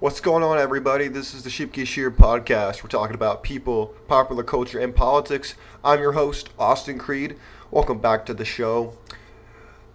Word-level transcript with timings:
What's 0.00 0.20
going 0.20 0.44
on, 0.44 0.58
everybody? 0.58 1.08
This 1.08 1.34
is 1.34 1.42
the 1.42 1.50
Sheepkey 1.50 1.84
Shear 1.84 2.08
podcast. 2.08 2.84
We're 2.84 2.88
talking 2.88 3.16
about 3.16 3.42
people, 3.42 3.96
popular 4.06 4.44
culture, 4.44 4.78
and 4.78 4.94
politics. 4.94 5.56
I'm 5.82 5.98
your 5.98 6.12
host, 6.12 6.50
Austin 6.56 7.00
Creed. 7.00 7.36
Welcome 7.72 7.98
back 7.98 8.24
to 8.26 8.34
the 8.34 8.44
show. 8.44 8.96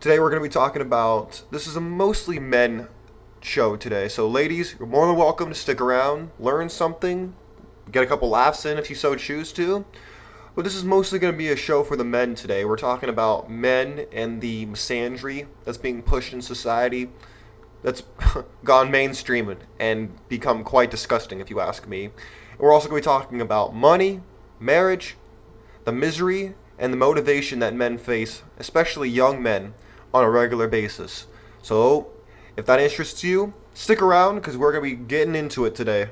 Today, 0.02 0.20
we're 0.20 0.30
going 0.30 0.42
to 0.42 0.50
be 0.50 0.52
talking 0.52 0.82
about 0.82 1.44
this 1.52 1.68
is 1.68 1.78
a 1.78 1.82
mostly 1.82 2.38
men 2.38 2.90
show 3.40 3.78
today. 3.78 4.10
So, 4.10 4.28
ladies, 4.28 4.76
you're 4.78 4.90
more 4.90 5.08
than 5.08 5.16
welcome 5.16 5.48
to 5.48 5.56
stick 5.56 5.80
around, 5.80 6.32
learn 6.38 6.68
something, 6.68 7.34
get 7.90 8.04
a 8.04 8.08
couple 8.08 8.28
laughs 8.28 8.66
in 8.66 8.78
if 8.78 8.90
you 8.90 8.98
so 8.98 9.16
choose 9.16 9.54
to. 9.54 9.86
But 10.54 10.66
this 10.66 10.76
is 10.76 10.84
mostly 10.84 11.18
going 11.18 11.34
to 11.34 11.38
be 11.38 11.48
a 11.48 11.56
show 11.56 11.82
for 11.82 11.96
the 11.96 12.04
men 12.04 12.36
today. 12.36 12.66
We're 12.66 12.76
talking 12.76 13.08
about 13.08 13.50
men 13.50 14.06
and 14.12 14.42
the 14.42 14.66
misandry 14.66 15.48
that's 15.64 15.78
being 15.78 16.02
pushed 16.02 16.34
in 16.34 16.42
society 16.42 17.10
that's 17.84 18.04
gone 18.64 18.90
mainstream 18.90 19.56
and 19.80 20.18
become 20.30 20.64
quite 20.64 20.90
disgusting, 20.90 21.40
if 21.40 21.50
you 21.50 21.60
ask 21.60 21.88
me. 21.88 22.10
We're 22.58 22.74
also 22.74 22.90
going 22.90 23.02
to 23.02 23.08
be 23.08 23.12
talking 23.12 23.42
about 23.42 23.76
money, 23.76 24.22
marriage, 24.60 25.16
the 25.86 25.92
misery, 25.92 26.56
and 26.80 26.92
the 26.92 26.98
motivation 26.98 27.60
that 27.60 27.74
men 27.74 27.98
face, 27.98 28.42
especially 28.58 29.10
young 29.10 29.44
men, 29.44 29.74
on 30.14 30.24
a 30.24 30.30
regular 30.30 30.68
basis. 30.68 31.28
So, 31.62 32.08
if 32.56 32.66
that 32.66 32.80
interests 32.80 33.24
you, 33.24 33.54
stick 33.74 34.02
around 34.02 34.36
because 34.36 34.58
we're 34.58 34.72
going 34.72 34.84
to 34.84 34.98
be 34.98 35.04
getting 35.04 35.36
into 35.36 35.66
it 35.66 35.76
today. 35.76 36.10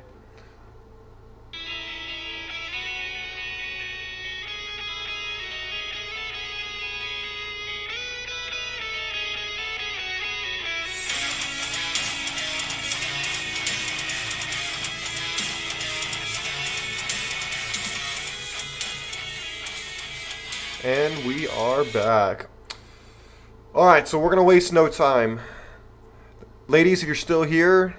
And 20.83 21.23
we 21.25 21.47
are 21.47 21.83
back. 21.83 22.47
Alright, 23.75 24.07
so 24.07 24.17
we're 24.17 24.29
going 24.29 24.37
to 24.37 24.43
waste 24.43 24.73
no 24.73 24.87
time. 24.87 25.39
Ladies, 26.67 27.03
if 27.03 27.05
you're 27.05 27.13
still 27.13 27.43
here, 27.43 27.95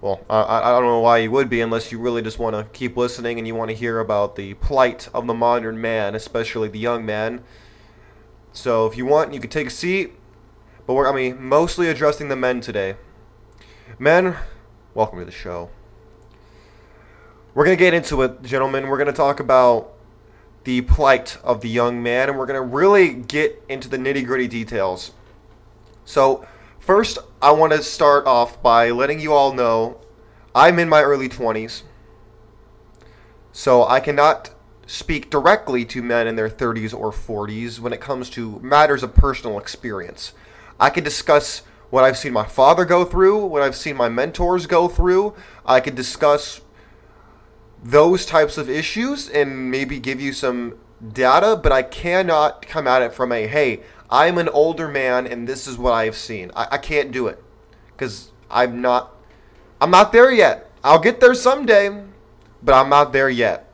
well, 0.00 0.20
I, 0.28 0.42
I 0.42 0.70
don't 0.72 0.86
know 0.86 0.98
why 0.98 1.18
you 1.18 1.30
would 1.30 1.48
be 1.48 1.60
unless 1.60 1.92
you 1.92 2.00
really 2.00 2.20
just 2.20 2.40
want 2.40 2.56
to 2.56 2.64
keep 2.76 2.96
listening 2.96 3.38
and 3.38 3.46
you 3.46 3.54
want 3.54 3.70
to 3.70 3.76
hear 3.76 4.00
about 4.00 4.34
the 4.34 4.54
plight 4.54 5.08
of 5.14 5.28
the 5.28 5.34
modern 5.34 5.80
man, 5.80 6.16
especially 6.16 6.68
the 6.68 6.80
young 6.80 7.06
man. 7.06 7.44
So 8.52 8.86
if 8.86 8.96
you 8.96 9.06
want, 9.06 9.32
you 9.32 9.38
can 9.38 9.50
take 9.50 9.68
a 9.68 9.70
seat. 9.70 10.14
But 10.88 10.94
we're, 10.94 11.08
I 11.08 11.14
mean, 11.14 11.44
mostly 11.44 11.88
addressing 11.88 12.26
the 12.26 12.34
men 12.34 12.60
today. 12.60 12.96
Men, 14.00 14.34
welcome 14.94 15.20
to 15.20 15.24
the 15.24 15.30
show. 15.30 15.70
We're 17.54 17.64
going 17.64 17.78
to 17.78 17.84
get 17.84 17.94
into 17.94 18.22
it, 18.22 18.42
gentlemen. 18.42 18.88
We're 18.88 18.98
going 18.98 19.06
to 19.06 19.12
talk 19.12 19.38
about 19.38 19.93
the 20.64 20.80
plight 20.82 21.36
of 21.44 21.60
the 21.60 21.68
young 21.68 22.02
man, 22.02 22.28
and 22.28 22.38
we're 22.38 22.46
going 22.46 22.60
to 22.60 22.76
really 22.76 23.14
get 23.14 23.62
into 23.68 23.88
the 23.88 23.96
nitty 23.96 24.24
gritty 24.24 24.48
details. 24.48 25.12
So, 26.04 26.46
first, 26.80 27.18
I 27.40 27.52
want 27.52 27.72
to 27.72 27.82
start 27.82 28.26
off 28.26 28.62
by 28.62 28.90
letting 28.90 29.20
you 29.20 29.32
all 29.32 29.52
know 29.52 30.00
I'm 30.54 30.78
in 30.78 30.88
my 30.88 31.02
early 31.02 31.28
20s, 31.28 31.82
so 33.52 33.86
I 33.86 34.00
cannot 34.00 34.50
speak 34.86 35.30
directly 35.30 35.84
to 35.86 36.02
men 36.02 36.26
in 36.26 36.36
their 36.36 36.50
30s 36.50 36.92
or 36.92 37.10
40s 37.10 37.78
when 37.78 37.92
it 37.92 38.00
comes 38.00 38.28
to 38.30 38.58
matters 38.60 39.02
of 39.02 39.14
personal 39.14 39.58
experience. 39.58 40.34
I 40.78 40.90
can 40.90 41.04
discuss 41.04 41.62
what 41.90 42.04
I've 42.04 42.18
seen 42.18 42.32
my 42.32 42.44
father 42.44 42.84
go 42.84 43.04
through, 43.04 43.46
what 43.46 43.62
I've 43.62 43.76
seen 43.76 43.96
my 43.96 44.08
mentors 44.08 44.66
go 44.66 44.88
through. 44.88 45.34
I 45.64 45.80
could 45.80 45.94
discuss 45.94 46.60
those 47.84 48.24
types 48.24 48.56
of 48.56 48.70
issues 48.70 49.28
and 49.28 49.70
maybe 49.70 50.00
give 50.00 50.20
you 50.20 50.32
some 50.32 50.78
data, 51.12 51.60
but 51.62 51.70
I 51.70 51.82
cannot 51.82 52.66
come 52.66 52.88
at 52.88 53.02
it 53.02 53.12
from 53.12 53.30
a 53.30 53.46
hey, 53.46 53.82
I'm 54.10 54.38
an 54.38 54.48
older 54.48 54.88
man 54.88 55.26
and 55.26 55.46
this 55.46 55.66
is 55.68 55.76
what 55.76 55.92
I've 55.92 56.16
seen. 56.16 56.50
I, 56.56 56.68
I 56.72 56.78
can't 56.78 57.12
do 57.12 57.26
it 57.26 57.42
because 57.92 58.32
I'm 58.50 58.80
not 58.80 59.14
I'm 59.80 59.90
not 59.90 60.12
there 60.12 60.32
yet. 60.32 60.70
I'll 60.82 60.98
get 60.98 61.20
there 61.20 61.34
someday, 61.34 62.04
but 62.62 62.74
I'm 62.74 62.88
not 62.88 63.12
there 63.12 63.28
yet. 63.28 63.70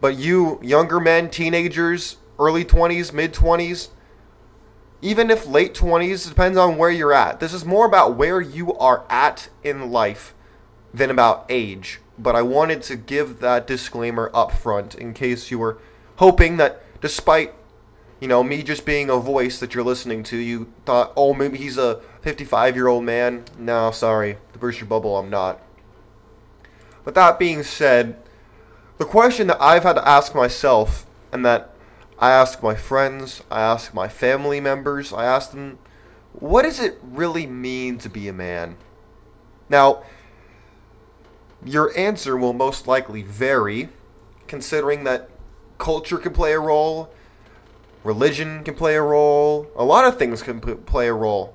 But 0.00 0.16
you 0.16 0.58
younger 0.60 0.98
men, 0.98 1.30
teenagers, 1.30 2.16
early 2.38 2.64
20s, 2.64 3.12
mid 3.12 3.32
20s, 3.32 3.90
even 5.02 5.30
if 5.30 5.46
late 5.46 5.72
20s, 5.72 6.28
depends 6.28 6.58
on 6.58 6.78
where 6.78 6.90
you're 6.90 7.12
at. 7.12 7.38
This 7.38 7.52
is 7.52 7.64
more 7.64 7.86
about 7.86 8.16
where 8.16 8.40
you 8.40 8.74
are 8.74 9.04
at 9.08 9.50
in 9.62 9.92
life 9.92 10.34
than 10.92 11.10
about 11.10 11.46
age 11.48 12.00
but 12.18 12.36
I 12.36 12.42
wanted 12.42 12.82
to 12.84 12.96
give 12.96 13.40
that 13.40 13.66
disclaimer 13.66 14.30
up 14.34 14.52
front 14.52 14.94
in 14.94 15.14
case 15.14 15.50
you 15.50 15.58
were 15.58 15.78
hoping 16.16 16.56
that 16.58 16.82
despite 17.00 17.52
you 18.20 18.28
know 18.28 18.42
me 18.42 18.62
just 18.62 18.86
being 18.86 19.10
a 19.10 19.16
voice 19.16 19.58
that 19.60 19.74
you're 19.74 19.84
listening 19.84 20.22
to 20.24 20.36
you 20.36 20.72
thought 20.84 21.12
oh 21.16 21.34
maybe 21.34 21.58
he's 21.58 21.76
a 21.76 22.00
55 22.22 22.74
year 22.76 22.88
old 22.88 23.04
man. 23.04 23.44
No 23.58 23.90
sorry. 23.90 24.38
To 24.52 24.58
burst 24.58 24.80
your 24.80 24.88
bubble 24.88 25.16
i'm 25.16 25.30
not. 25.30 25.60
But 27.04 27.14
that 27.14 27.38
being 27.38 27.62
said 27.62 28.16
the 28.98 29.04
question 29.04 29.48
that 29.48 29.60
i've 29.60 29.82
had 29.82 29.94
to 29.94 30.08
ask 30.08 30.34
myself 30.34 31.06
and 31.32 31.44
that 31.44 31.74
i 32.18 32.30
ask 32.30 32.62
my 32.62 32.74
friends 32.74 33.42
i 33.50 33.60
ask 33.60 33.92
my 33.92 34.06
family 34.06 34.60
members 34.60 35.12
i 35.12 35.24
ask 35.24 35.50
them 35.50 35.78
what 36.34 36.62
does 36.62 36.80
it 36.80 36.98
really 37.02 37.46
mean 37.46 37.98
to 37.98 38.08
be 38.08 38.28
a 38.28 38.32
man? 38.32 38.76
Now 39.68 40.02
your 41.64 41.96
answer 41.96 42.36
will 42.36 42.52
most 42.52 42.86
likely 42.86 43.22
vary, 43.22 43.88
considering 44.46 45.04
that 45.04 45.30
culture 45.78 46.18
can 46.18 46.32
play 46.32 46.52
a 46.52 46.60
role, 46.60 47.12
religion 48.02 48.62
can 48.64 48.74
play 48.74 48.96
a 48.96 49.02
role, 49.02 49.70
a 49.76 49.84
lot 49.84 50.04
of 50.04 50.18
things 50.18 50.42
can 50.42 50.60
p- 50.60 50.74
play 50.74 51.08
a 51.08 51.14
role. 51.14 51.54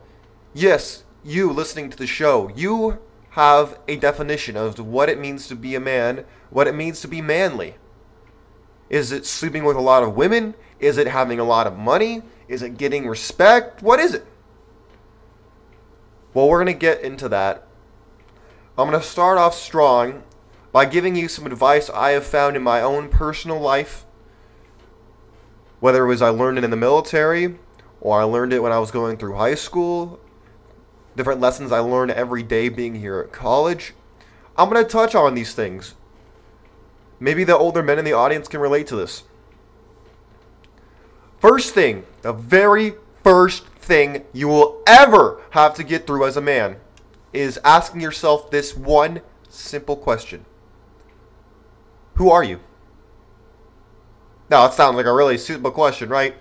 Yes, 0.54 1.04
you 1.24 1.52
listening 1.52 1.90
to 1.90 1.98
the 1.98 2.08
show, 2.08 2.50
you 2.56 3.00
have 3.32 3.80
a 3.88 3.96
definition 3.96 4.58
of 4.58 4.80
what 4.80 5.10
it 5.10 5.20
means 5.20 5.48
to 5.48 5.56
be 5.56 5.76
a 5.76 5.80
man, 5.80 6.26
what 6.50 6.68
it 6.68 6.76
means 6.76 7.02
to 7.02 7.08
be 7.08 7.22
manly. 7.22 7.76
Is 8.90 9.12
it 9.12 9.26
sleeping 9.26 9.64
with 9.64 9.78
a 9.78 9.82
lot 9.82 10.02
of 10.02 10.16
women? 10.16 10.56
Is 10.80 10.98
it 10.98 11.08
having 11.08 11.40
a 11.40 11.44
lot 11.44 11.68
of 11.68 11.78
money? 11.78 12.24
Is 12.48 12.64
it 12.64 12.78
getting 12.78 13.08
respect? 13.08 13.84
What 13.84 14.00
is 14.00 14.16
it? 14.16 14.26
Well, 16.34 16.50
we're 16.50 16.64
going 16.64 16.74
to 16.74 16.80
get 16.80 17.02
into 17.02 17.30
that 17.30 17.68
I'm 18.80 18.90
going 18.90 19.02
to 19.02 19.06
start 19.06 19.38
off 19.38 19.56
strong 19.56 20.24
by 20.72 20.86
giving 20.86 21.14
you 21.14 21.28
some 21.28 21.46
advice 21.46 21.90
I 21.90 22.12
have 22.12 22.26
found 22.26 22.56
in 22.56 22.64
my 22.64 22.82
own 22.82 23.10
personal 23.10 23.60
life. 23.60 24.06
Whether 25.82 26.06
it 26.06 26.08
was 26.08 26.22
I 26.22 26.30
learned 26.30 26.60
it 26.60 26.64
in 26.64 26.70
the 26.70 26.78
military 26.78 27.56
or 28.00 28.22
I 28.22 28.24
learned 28.24 28.54
it 28.54 28.64
when 28.64 28.72
I 28.72 28.80
was 28.80 28.90
going 28.90 29.18
through 29.18 29.36
high 29.36 29.56
school, 29.56 30.18
different 31.18 31.42
lessons 31.42 31.74
I 31.74 31.80
learned 31.80 32.12
every 32.12 32.42
day 32.42 32.70
being 32.70 32.96
here 32.96 33.20
at 33.20 33.34
college. 33.34 33.96
I'm 34.58 34.70
going 34.70 34.82
to 34.82 34.90
touch 34.90 35.14
on 35.14 35.36
these 35.36 35.54
things. 35.54 35.96
Maybe 37.20 37.44
the 37.44 37.58
older 37.58 37.84
men 37.84 38.00
in 38.00 38.06
the 38.06 38.14
audience 38.14 38.48
can 38.48 38.62
relate 38.62 38.88
to 38.88 38.96
this. 38.96 39.24
First 41.40 41.74
thing, 41.74 42.06
the 42.22 42.32
very 42.32 42.94
first 43.26 43.66
thing 43.66 44.24
you 44.32 44.48
will 44.48 44.82
ever 44.88 45.42
have 45.50 45.76
to 45.76 45.84
get 45.84 46.08
through 46.08 46.26
as 46.26 46.38
a 46.38 46.42
man 46.42 46.78
is 47.34 47.60
asking 47.64 48.02
yourself 48.02 48.50
this 48.52 48.76
one 48.76 49.22
simple 49.50 49.96
question 49.96 50.46
Who 52.16 52.30
are 52.30 52.44
you? 52.44 52.60
Now, 54.50 54.66
it 54.66 54.74
sounds 54.74 54.96
like 54.96 55.06
a 55.06 55.14
really 55.14 55.38
simple 55.38 55.72
question, 55.72 56.10
right? 56.10 56.36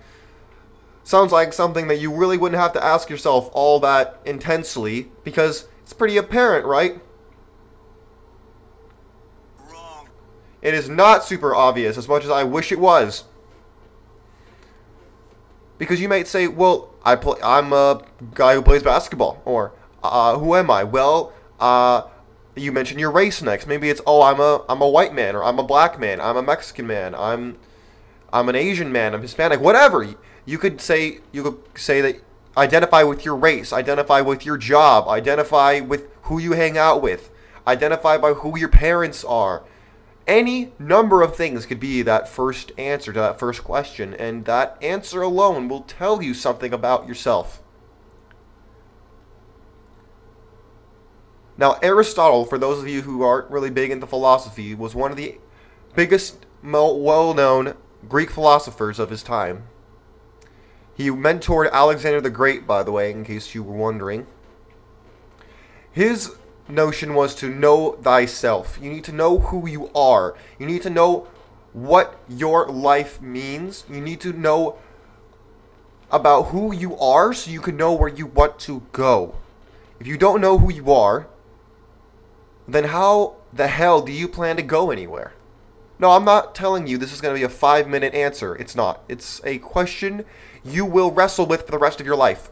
Sounds 1.04 1.32
like 1.32 1.52
something 1.52 1.88
that 1.88 1.96
you 1.96 2.12
really 2.14 2.38
wouldn't 2.38 2.60
have 2.60 2.72
to 2.74 2.84
ask 2.84 3.08
yourself 3.08 3.50
all 3.52 3.80
that 3.80 4.20
intensely 4.24 5.10
because 5.24 5.66
it's 5.82 5.92
pretty 5.92 6.16
apparent, 6.16 6.66
right? 6.66 7.00
Wrong. 9.70 10.08
It 10.60 10.74
is 10.74 10.88
not 10.88 11.24
super 11.24 11.54
obvious 11.54 11.96
as 11.96 12.08
much 12.08 12.24
as 12.24 12.30
I 12.30 12.44
wish 12.44 12.72
it 12.72 12.78
was. 12.78 13.24
Because 15.78 16.00
you 16.00 16.08
might 16.08 16.26
say, 16.26 16.48
well, 16.48 16.92
I 17.04 17.16
play, 17.16 17.40
I'm 17.42 17.72
a 17.72 18.02
guy 18.34 18.54
who 18.54 18.62
plays 18.62 18.82
basketball, 18.82 19.40
or 19.44 19.72
uh, 20.02 20.38
who 20.38 20.54
am 20.54 20.70
I? 20.70 20.84
Well, 20.84 21.32
uh, 21.58 22.02
you 22.54 22.72
mentioned 22.72 23.00
your 23.00 23.10
race 23.10 23.42
next. 23.42 23.66
Maybe 23.66 23.90
it's 23.90 24.00
oh, 24.06 24.22
I'm 24.22 24.40
a 24.40 24.64
I'm 24.68 24.82
a 24.82 24.88
white 24.88 25.14
man, 25.14 25.36
or 25.36 25.44
I'm 25.44 25.58
a 25.58 25.62
black 25.62 25.98
man, 25.98 26.20
I'm 26.20 26.36
a 26.36 26.42
Mexican 26.42 26.86
man, 26.86 27.14
I'm 27.14 27.58
I'm 28.32 28.48
an 28.48 28.56
Asian 28.56 28.92
man, 28.92 29.14
I'm 29.14 29.22
Hispanic, 29.22 29.60
whatever. 29.60 30.06
You 30.44 30.58
could 30.58 30.80
say 30.80 31.20
you 31.32 31.42
could 31.42 31.58
say 31.76 32.00
that 32.00 32.22
identify 32.56 33.02
with 33.02 33.24
your 33.24 33.36
race, 33.36 33.72
identify 33.72 34.20
with 34.20 34.44
your 34.44 34.56
job, 34.56 35.08
identify 35.08 35.80
with 35.80 36.08
who 36.22 36.38
you 36.38 36.52
hang 36.52 36.76
out 36.76 37.00
with, 37.00 37.30
identify 37.66 38.18
by 38.18 38.34
who 38.34 38.58
your 38.58 38.68
parents 38.68 39.24
are. 39.24 39.62
Any 40.26 40.72
number 40.78 41.22
of 41.22 41.34
things 41.34 41.64
could 41.64 41.80
be 41.80 42.02
that 42.02 42.28
first 42.28 42.72
answer 42.76 43.14
to 43.14 43.18
that 43.20 43.38
first 43.38 43.64
question, 43.64 44.12
and 44.12 44.44
that 44.44 44.76
answer 44.82 45.22
alone 45.22 45.68
will 45.68 45.82
tell 45.82 46.22
you 46.22 46.34
something 46.34 46.72
about 46.72 47.08
yourself. 47.08 47.62
Now, 51.58 51.76
Aristotle, 51.82 52.44
for 52.44 52.56
those 52.56 52.78
of 52.78 52.88
you 52.88 53.02
who 53.02 53.22
aren't 53.22 53.50
really 53.50 53.68
big 53.68 53.90
into 53.90 54.06
philosophy, 54.06 54.76
was 54.76 54.94
one 54.94 55.10
of 55.10 55.16
the 55.16 55.38
biggest, 55.96 56.46
well 56.62 57.34
known 57.34 57.74
Greek 58.08 58.30
philosophers 58.30 59.00
of 59.00 59.10
his 59.10 59.24
time. 59.24 59.64
He 60.94 61.10
mentored 61.10 61.70
Alexander 61.72 62.20
the 62.20 62.30
Great, 62.30 62.64
by 62.64 62.84
the 62.84 62.92
way, 62.92 63.10
in 63.10 63.24
case 63.24 63.54
you 63.56 63.64
were 63.64 63.76
wondering. 63.76 64.26
His 65.90 66.36
notion 66.68 67.14
was 67.14 67.34
to 67.36 67.48
know 67.48 67.92
thyself. 68.02 68.78
You 68.80 68.90
need 68.90 69.04
to 69.04 69.12
know 69.12 69.38
who 69.38 69.68
you 69.68 69.90
are. 69.96 70.36
You 70.60 70.66
need 70.66 70.82
to 70.82 70.90
know 70.90 71.26
what 71.72 72.20
your 72.28 72.68
life 72.68 73.20
means. 73.20 73.84
You 73.90 74.00
need 74.00 74.20
to 74.20 74.32
know 74.32 74.78
about 76.10 76.48
who 76.48 76.72
you 76.72 76.96
are 76.98 77.32
so 77.32 77.50
you 77.50 77.60
can 77.60 77.76
know 77.76 77.92
where 77.92 78.08
you 78.08 78.26
want 78.26 78.60
to 78.60 78.82
go. 78.92 79.34
If 79.98 80.06
you 80.06 80.16
don't 80.16 80.40
know 80.40 80.58
who 80.58 80.72
you 80.72 80.92
are, 80.92 81.26
then 82.68 82.84
how 82.84 83.36
the 83.52 83.66
hell 83.66 84.02
do 84.02 84.12
you 84.12 84.28
plan 84.28 84.56
to 84.56 84.62
go 84.62 84.90
anywhere? 84.90 85.32
No, 85.98 86.12
I'm 86.12 86.24
not 86.24 86.54
telling 86.54 86.86
you 86.86 86.98
this 86.98 87.12
is 87.12 87.20
going 87.20 87.34
to 87.34 87.38
be 87.38 87.44
a 87.44 87.48
five 87.48 87.88
minute 87.88 88.14
answer. 88.14 88.54
It's 88.54 88.76
not. 88.76 89.02
It's 89.08 89.40
a 89.44 89.58
question 89.58 90.24
you 90.62 90.84
will 90.84 91.10
wrestle 91.10 91.46
with 91.46 91.64
for 91.64 91.72
the 91.72 91.78
rest 91.78 91.98
of 91.98 92.06
your 92.06 92.14
life. 92.16 92.50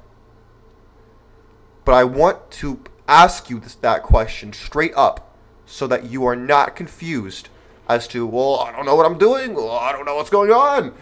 But 1.84 1.94
I 1.94 2.04
want 2.04 2.50
to 2.52 2.80
ask 3.06 3.48
you 3.48 3.60
this, 3.60 3.76
that 3.76 4.02
question 4.02 4.52
straight 4.52 4.92
up 4.96 5.36
so 5.66 5.86
that 5.86 6.06
you 6.06 6.24
are 6.24 6.34
not 6.34 6.74
confused 6.74 7.48
as 7.88 8.08
to, 8.08 8.26
well, 8.26 8.58
I 8.58 8.72
don't 8.72 8.86
know 8.86 8.96
what 8.96 9.06
I'm 9.06 9.18
doing. 9.18 9.54
Well, 9.54 9.70
I 9.70 9.92
don't 9.92 10.04
know 10.04 10.16
what's 10.16 10.30
going 10.30 10.50
on. 10.50 10.94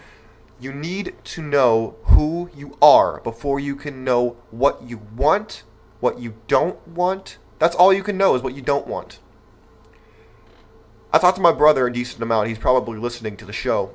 You 0.59 0.71
need 0.71 1.15
to 1.23 1.41
know 1.41 1.95
who 2.03 2.49
you 2.55 2.77
are 2.81 3.21
before 3.21 3.59
you 3.59 3.75
can 3.75 4.03
know 4.03 4.37
what 4.51 4.83
you 4.83 5.01
want, 5.15 5.63
what 5.99 6.19
you 6.19 6.35
don't 6.47 6.87
want. 6.87 7.37
That's 7.59 7.75
all 7.75 7.93
you 7.93 8.03
can 8.03 8.17
know 8.17 8.35
is 8.35 8.41
what 8.41 8.55
you 8.55 8.61
don't 8.61 8.87
want. 8.87 9.19
I 11.13 11.17
talked 11.17 11.37
to 11.37 11.41
my 11.41 11.53
brother 11.53 11.87
a 11.87 11.93
decent 11.93 12.21
amount. 12.21 12.49
He's 12.49 12.57
probably 12.57 12.99
listening 12.99 13.37
to 13.37 13.45
the 13.45 13.53
show. 13.53 13.93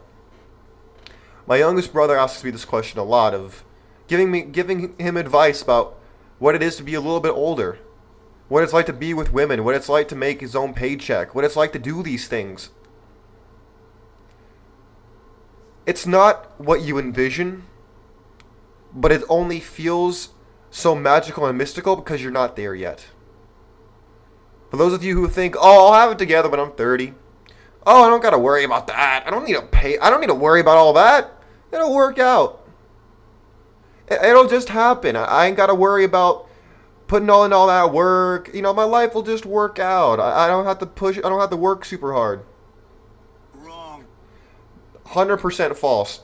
My 1.46 1.56
youngest 1.56 1.92
brother 1.92 2.16
asks 2.16 2.42
me 2.42 2.50
this 2.50 2.64
question 2.64 2.98
a 2.98 3.04
lot 3.04 3.34
of 3.34 3.64
giving 4.08 4.30
me 4.30 4.42
giving 4.42 4.96
him 4.98 5.16
advice 5.16 5.62
about 5.62 5.96
what 6.38 6.54
it 6.54 6.62
is 6.62 6.76
to 6.76 6.82
be 6.82 6.94
a 6.94 7.00
little 7.00 7.20
bit 7.20 7.32
older, 7.32 7.78
what 8.48 8.62
it's 8.62 8.72
like 8.72 8.86
to 8.86 8.92
be 8.92 9.12
with 9.12 9.32
women, 9.32 9.64
what 9.64 9.74
it's 9.74 9.88
like 9.88 10.08
to 10.08 10.16
make 10.16 10.40
his 10.40 10.56
own 10.56 10.74
paycheck, 10.74 11.34
what 11.34 11.44
it's 11.44 11.56
like 11.56 11.72
to 11.72 11.78
do 11.78 12.02
these 12.02 12.26
things. 12.26 12.70
It's 15.86 16.06
not 16.06 16.58
what 16.58 16.80
you 16.80 16.98
envision, 16.98 17.64
but 18.94 19.12
it 19.12 19.22
only 19.28 19.60
feels 19.60 20.30
so 20.70 20.94
magical 20.94 21.46
and 21.46 21.58
mystical 21.58 21.96
because 21.96 22.22
you're 22.22 22.32
not 22.32 22.56
there 22.56 22.74
yet. 22.74 23.06
For 24.70 24.76
those 24.76 24.92
of 24.92 25.02
you 25.02 25.16
who 25.16 25.28
think, 25.28 25.56
"Oh, 25.58 25.86
I'll 25.86 26.00
have 26.00 26.12
it 26.12 26.18
together 26.18 26.48
when 26.48 26.60
I'm 26.60 26.72
30." 26.72 27.14
Oh, 27.86 28.04
I 28.04 28.10
don't 28.10 28.22
got 28.22 28.30
to 28.30 28.38
worry 28.38 28.64
about 28.64 28.86
that. 28.88 29.24
I 29.26 29.30
don't 29.30 29.44
need 29.44 29.54
to 29.54 29.62
pay. 29.62 29.98
I 29.98 30.10
don't 30.10 30.20
need 30.20 30.28
to 30.28 30.34
worry 30.34 30.60
about 30.60 30.76
all 30.76 30.92
that. 30.92 31.32
It'll 31.72 31.94
work 31.94 32.18
out. 32.18 32.60
It'll 34.10 34.48
just 34.48 34.68
happen. 34.68 35.16
I 35.16 35.46
ain't 35.46 35.56
got 35.56 35.66
to 35.66 35.74
worry 35.74 36.04
about 36.04 36.46
putting 37.06 37.30
all 37.30 37.44
in 37.44 37.52
all 37.52 37.68
that 37.68 37.92
work. 37.92 38.50
You 38.52 38.62
know, 38.62 38.74
my 38.74 38.84
life 38.84 39.14
will 39.14 39.22
just 39.22 39.46
work 39.46 39.78
out. 39.78 40.20
I 40.20 40.46
don't 40.46 40.66
have 40.66 40.78
to 40.80 40.86
push. 40.86 41.18
I 41.18 41.22
don't 41.22 41.40
have 41.40 41.50
to 41.50 41.56
work 41.56 41.84
super 41.84 42.12
hard. 42.12 42.44
Wrong. 43.54 44.04
Hundred 45.06 45.38
percent 45.38 45.76
false. 45.76 46.20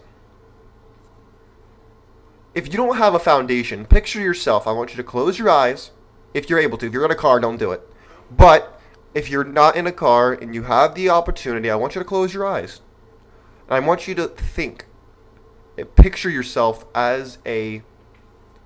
If 2.55 2.69
you 2.69 2.77
don't 2.77 2.97
have 2.97 3.15
a 3.15 3.19
foundation, 3.19 3.85
picture 3.87 4.21
yourself. 4.21 4.67
I 4.67 4.73
want 4.73 4.91
you 4.91 4.97
to 4.97 5.03
close 5.03 5.39
your 5.39 5.51
eyes, 5.51 5.91
if 6.35 6.49
you're 6.49 6.59
able 6.59 6.79
to. 6.79 6.87
If 6.87 6.93
you're 6.93 7.05
in 7.05 7.11
a 7.11 7.17
car, 7.17 7.41
don't 7.41 7.59
do 7.59 7.73
it. 7.73 7.87
But 8.31 8.81
if 9.15 9.31
you're 9.31 9.45
not 9.45 9.77
in 9.77 9.87
a 9.87 9.93
car 9.93 10.33
and 10.33 10.55
you 10.55 10.65
have 10.65 10.95
the 10.95 11.09
opportunity, 11.09 11.71
I 11.71 11.77
want 11.77 11.95
you 11.95 12.01
to 12.01 12.05
close 12.05 12.35
your 12.35 12.47
eyes. 12.47 12.81
I 13.69 13.81
want 13.81 14.07
you 14.07 14.15
to 14.17 14.29
think. 14.29 14.87
Eh, 15.79 15.85
picture 15.97 16.31
yourself 16.31 16.87
as 16.95 17.39
a 17.47 17.83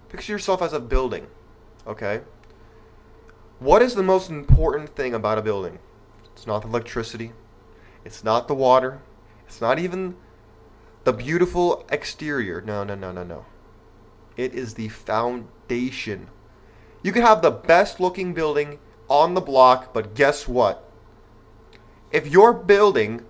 picture 0.09 0.33
yourself 0.33 0.63
as 0.63 0.73
a 0.73 0.81
building. 0.81 1.27
Okay? 1.87 2.21
What 3.59 3.83
is 3.83 3.95
the 3.95 4.03
most 4.03 4.31
important 4.31 4.95
thing 4.97 5.15
about 5.15 5.39
a 5.39 5.43
building? 5.43 5.79
It's 6.33 6.47
not 6.47 6.63
the 6.63 6.69
electricity. 6.69 7.33
It's 8.05 8.25
not 8.25 8.49
the 8.49 8.55
water. 8.55 9.01
It's 9.47 9.61
not 9.61 9.79
even 9.79 10.17
the 11.05 11.13
beautiful 11.13 11.87
exterior. 11.91 12.61
No, 12.61 12.85
no, 12.85 12.95
no, 12.95 13.13
no, 13.13 13.25
no. 13.25 13.45
It 14.37 14.55
is 14.55 14.75
the 14.75 14.89
foundation. 14.89 16.29
You 17.03 17.13
can 17.13 17.23
have 17.23 17.43
the 17.43 17.51
best 17.51 18.01
looking 18.01 18.33
building 18.33 18.79
on 19.11 19.35
the 19.35 19.41
block, 19.41 19.93
but 19.93 20.15
guess 20.15 20.49
what? 20.49 20.89
If 22.13 22.27
your 22.27 22.53
building 22.53 23.25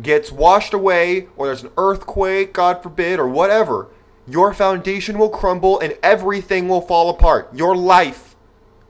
gets 0.00 0.32
washed 0.32 0.72
away, 0.72 1.28
or 1.36 1.46
there's 1.46 1.64
an 1.64 1.72
earthquake, 1.76 2.54
God 2.54 2.82
forbid, 2.82 3.18
or 3.18 3.28
whatever, 3.28 3.88
your 4.26 4.54
foundation 4.54 5.18
will 5.18 5.28
crumble 5.28 5.78
and 5.80 5.96
everything 6.02 6.68
will 6.68 6.80
fall 6.80 7.10
apart. 7.10 7.50
Your 7.52 7.76
life 7.76 8.36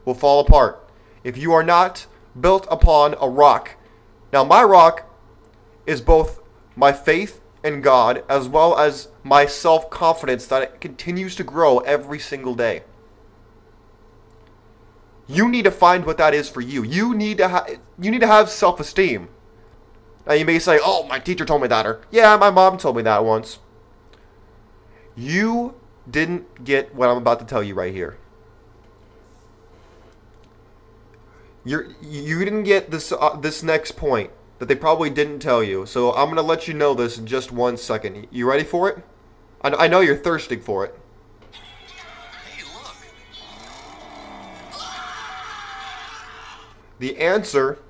will 0.05 0.15
fall 0.15 0.41
apart 0.41 0.89
if 1.25 1.37
you 1.37 1.53
are 1.53 1.63
not 1.63 2.07
built 2.39 2.67
upon 2.71 3.15
a 3.21 3.29
rock. 3.29 3.77
Now, 4.33 4.45
my 4.45 4.63
rock 4.63 5.05
is 5.87 6.01
both 6.01 6.41
my 6.77 6.93
faith 6.93 7.41
in 7.65 7.81
God 7.81 8.25
as 8.29 8.49
well 8.49 8.79
as 8.79 9.09
my 9.23 9.47
self 9.47 9.91
confidence 9.91 10.47
that 10.47 10.63
it 10.63 10.81
continues 10.81 11.35
to 11.37 11.45
grow 11.45 11.79
every 11.79 12.19
single 12.19 12.55
day. 12.55 12.83
You 15.33 15.49
need 15.49 15.65
to 15.65 15.71
find 15.71 16.05
what 16.05 16.19
that 16.19 16.35
is 16.35 16.51
for 16.51 16.61
you. 16.61 16.83
You 16.83 17.15
need 17.15 17.39
to 17.39 17.49
ha- 17.49 17.67
you 17.99 18.11
need 18.11 18.21
to 18.21 18.27
have 18.27 18.51
self-esteem. 18.51 19.29
Now 20.27 20.35
you 20.35 20.45
may 20.45 20.59
say, 20.59 20.79
"Oh, 20.83 21.05
my 21.05 21.19
teacher 21.19 21.47
told 21.47 21.63
me 21.63 21.69
that," 21.69 21.87
or 21.87 22.03
"Yeah, 22.11 22.37
my 22.37 22.51
mom 22.51 22.77
told 22.77 22.97
me 22.97 23.03
that 23.03 23.25
once." 23.25 23.59
You 25.17 25.75
didn't 26.11 26.65
get 26.65 26.95
what 26.95 27.09
I'm 27.09 27.17
about 27.17 27.39
to 27.41 27.47
tell 27.47 27.63
you 27.63 27.75
right 27.75 27.93
here. 27.95 28.19
You're, 31.65 31.87
you 32.03 32.45
didn't 32.45 32.65
get 32.65 32.91
this 32.91 33.13
uh, 33.13 33.37
this 33.37 33.63
next 33.63 33.93
point 33.93 34.31
that 34.59 34.67
they 34.67 34.75
probably 34.75 35.11
didn't 35.11 35.39
tell 35.39 35.63
you. 35.63 35.87
So 35.87 36.13
I'm 36.13 36.29
gonna 36.29 36.43
let 36.43 36.69
you 36.69 36.75
know 36.75 36.93
this 36.93 37.19
in 37.19 37.27
just 37.27 37.53
one 37.53 37.77
second. 37.77 38.27
You 38.31 38.49
ready 38.49 38.65
for 38.65 38.89
it? 38.91 39.03
I, 39.63 39.71
I 39.71 39.89
know 39.89 40.01
you're 40.01 40.17
thirsting 40.17 40.61
for 40.61 40.85
it. 40.85 40.99
The 47.03 47.19
answer 47.19 47.81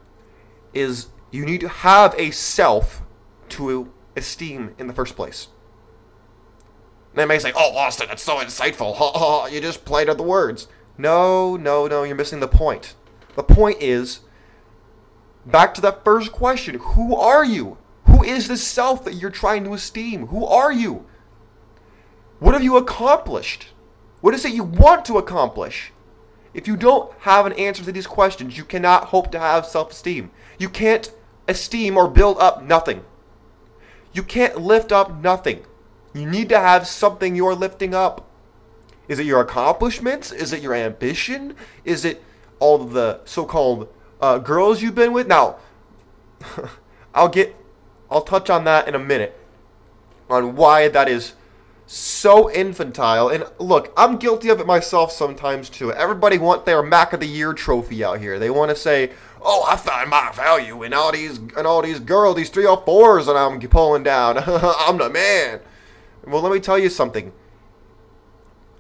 is 0.72 1.08
you 1.30 1.44
need 1.44 1.60
to 1.60 1.68
have 1.68 2.14
a 2.16 2.30
self 2.30 3.02
to 3.50 3.92
esteem 4.16 4.74
in 4.78 4.86
the 4.86 4.94
first 4.94 5.16
place. 5.16 5.48
They 7.12 7.26
may 7.26 7.38
say, 7.38 7.52
"Oh, 7.54 7.76
Austin, 7.76 8.08
that's 8.08 8.22
so 8.22 8.38
insightful. 8.38 8.96
Ha 8.96 9.12
ha! 9.12 9.46
You 9.48 9.60
just 9.60 9.84
played 9.84 10.08
at 10.08 10.16
the 10.16 10.22
words." 10.22 10.66
No, 10.96 11.56
no, 11.56 11.86
no. 11.86 12.04
You're 12.04 12.16
missing 12.16 12.40
the 12.40 12.48
point. 12.48 12.94
The 13.34 13.42
point 13.42 13.82
is, 13.82 14.20
back 15.44 15.74
to 15.74 15.82
that 15.82 16.04
first 16.04 16.32
question: 16.32 16.78
Who 16.80 17.14
are 17.14 17.44
you? 17.44 17.76
Who 18.06 18.24
is 18.24 18.48
the 18.48 18.56
self 18.56 19.04
that 19.04 19.16
you're 19.16 19.28
trying 19.28 19.64
to 19.64 19.74
esteem? 19.74 20.28
Who 20.28 20.46
are 20.46 20.72
you? 20.72 21.04
What 22.38 22.54
have 22.54 22.64
you 22.64 22.78
accomplished? 22.78 23.74
What 24.22 24.32
is 24.32 24.46
it 24.46 24.54
you 24.54 24.64
want 24.64 25.04
to 25.04 25.18
accomplish? 25.18 25.91
If 26.54 26.68
you 26.68 26.76
don't 26.76 27.12
have 27.20 27.46
an 27.46 27.52
answer 27.54 27.82
to 27.84 27.92
these 27.92 28.06
questions, 28.06 28.56
you 28.58 28.64
cannot 28.64 29.04
hope 29.04 29.32
to 29.32 29.38
have 29.38 29.66
self 29.66 29.92
esteem. 29.92 30.30
You 30.58 30.68
can't 30.68 31.12
esteem 31.48 31.96
or 31.96 32.08
build 32.08 32.38
up 32.38 32.62
nothing. 32.62 33.04
You 34.12 34.22
can't 34.22 34.60
lift 34.60 34.92
up 34.92 35.20
nothing. 35.22 35.64
You 36.14 36.26
need 36.26 36.50
to 36.50 36.60
have 36.60 36.86
something 36.86 37.34
you're 37.34 37.54
lifting 37.54 37.94
up. 37.94 38.28
Is 39.08 39.18
it 39.18 39.26
your 39.26 39.40
accomplishments? 39.40 40.30
Is 40.30 40.52
it 40.52 40.62
your 40.62 40.74
ambition? 40.74 41.56
Is 41.84 42.04
it 42.04 42.22
all 42.58 42.78
the 42.78 43.20
so 43.24 43.44
called 43.44 43.88
uh, 44.20 44.38
girls 44.38 44.82
you've 44.82 44.94
been 44.94 45.12
with? 45.12 45.26
Now, 45.26 45.56
I'll 47.14 47.28
get, 47.28 47.56
I'll 48.10 48.22
touch 48.22 48.50
on 48.50 48.64
that 48.64 48.86
in 48.86 48.94
a 48.94 48.98
minute 48.98 49.38
on 50.28 50.56
why 50.56 50.88
that 50.88 51.08
is 51.08 51.34
so 51.92 52.50
infantile. 52.50 53.28
And 53.28 53.44
look, 53.58 53.92
I'm 53.98 54.16
guilty 54.16 54.48
of 54.48 54.60
it 54.60 54.66
myself 54.66 55.12
sometimes 55.12 55.68
too. 55.68 55.92
Everybody 55.92 56.38
want 56.38 56.64
their 56.64 56.82
Mac 56.82 57.12
of 57.12 57.20
the 57.20 57.26
Year 57.26 57.52
trophy 57.52 58.02
out 58.02 58.18
here. 58.18 58.38
They 58.38 58.48
want 58.48 58.70
to 58.70 58.76
say, 58.76 59.12
"Oh, 59.42 59.66
I 59.68 59.76
find 59.76 60.08
my 60.08 60.32
value 60.32 60.82
in 60.84 60.94
all 60.94 61.12
these 61.12 61.36
and 61.36 61.66
all 61.66 61.82
these 61.82 62.00
girls, 62.00 62.36
these 62.36 62.48
three 62.48 62.66
or 62.66 62.82
fours 62.82 63.26
that 63.26 63.36
I'm 63.36 63.60
pulling 63.60 64.02
down. 64.04 64.38
I'm 64.46 64.96
the 64.96 65.10
man." 65.10 65.60
Well, 66.26 66.40
let 66.40 66.52
me 66.52 66.60
tell 66.60 66.78
you 66.78 66.88
something. 66.88 67.30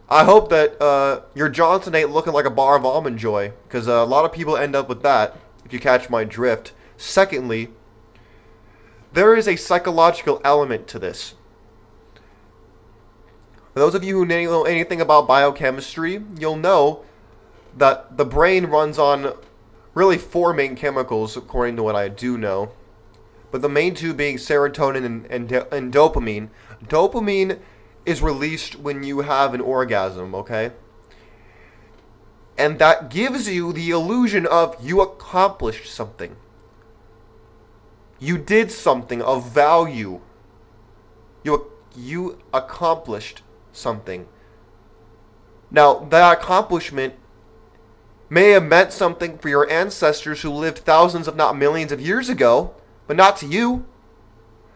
I 0.08 0.24
hope 0.24 0.48
that 0.48 0.80
uh, 0.80 1.22
your 1.34 1.48
Johnson 1.48 1.94
ain't 1.94 2.10
looking 2.10 2.32
like 2.32 2.44
a 2.46 2.50
bar 2.50 2.76
of 2.76 2.86
almond 2.86 3.18
joy, 3.18 3.52
because 3.68 3.88
uh, 3.88 3.92
a 3.92 4.06
lot 4.06 4.24
of 4.24 4.32
people 4.32 4.56
end 4.56 4.74
up 4.74 4.88
with 4.88 5.02
that. 5.02 5.36
If 5.66 5.72
you 5.72 5.80
catch 5.80 6.08
my 6.08 6.24
drift. 6.24 6.72
Secondly, 6.96 7.68
there 9.12 9.36
is 9.36 9.48
a 9.48 9.56
psychological 9.56 10.40
element 10.44 10.86
to 10.88 10.98
this. 10.98 11.34
For 13.72 13.78
those 13.78 13.94
of 13.94 14.04
you 14.04 14.18
who 14.18 14.26
know 14.26 14.64
anything 14.64 15.00
about 15.00 15.26
biochemistry, 15.26 16.22
you'll 16.38 16.56
know 16.56 17.04
that 17.76 18.18
the 18.18 18.24
brain 18.24 18.66
runs 18.66 18.98
on 18.98 19.34
really 19.94 20.18
four 20.18 20.52
main 20.52 20.76
chemicals, 20.76 21.36
according 21.36 21.76
to 21.76 21.82
what 21.82 21.96
I 21.96 22.08
do 22.08 22.36
know. 22.36 22.72
But 23.50 23.62
the 23.62 23.68
main 23.68 23.94
two 23.94 24.12
being 24.12 24.36
serotonin 24.36 25.04
and, 25.04 25.26
and, 25.26 25.52
and 25.52 25.92
dopamine. 25.92 26.48
Dopamine 26.84 27.58
is 28.04 28.20
released 28.20 28.76
when 28.76 29.04
you 29.04 29.20
have 29.20 29.54
an 29.54 29.60
orgasm, 29.60 30.34
okay? 30.34 30.72
And 32.58 32.78
that 32.78 33.10
gives 33.10 33.48
you 33.48 33.72
the 33.72 33.90
illusion 33.90 34.46
of 34.46 34.76
you 34.84 35.00
accomplished 35.00 35.92
something. 35.92 36.36
You 38.18 38.38
did 38.38 38.70
something 38.70 39.22
of 39.22 39.50
value. 39.50 40.20
You, 41.42 41.72
you 41.96 42.38
accomplished 42.52 43.41
something. 43.72 44.26
Now, 45.70 46.06
that 46.10 46.38
accomplishment 46.38 47.14
may 48.28 48.50
have 48.50 48.64
meant 48.64 48.92
something 48.92 49.38
for 49.38 49.48
your 49.48 49.68
ancestors 49.70 50.42
who 50.42 50.50
lived 50.50 50.78
thousands, 50.78 51.28
if 51.28 51.34
not 51.34 51.56
millions, 51.56 51.92
of 51.92 52.00
years 52.00 52.28
ago, 52.28 52.74
but 53.06 53.16
not 53.16 53.36
to 53.38 53.46
you. 53.46 53.86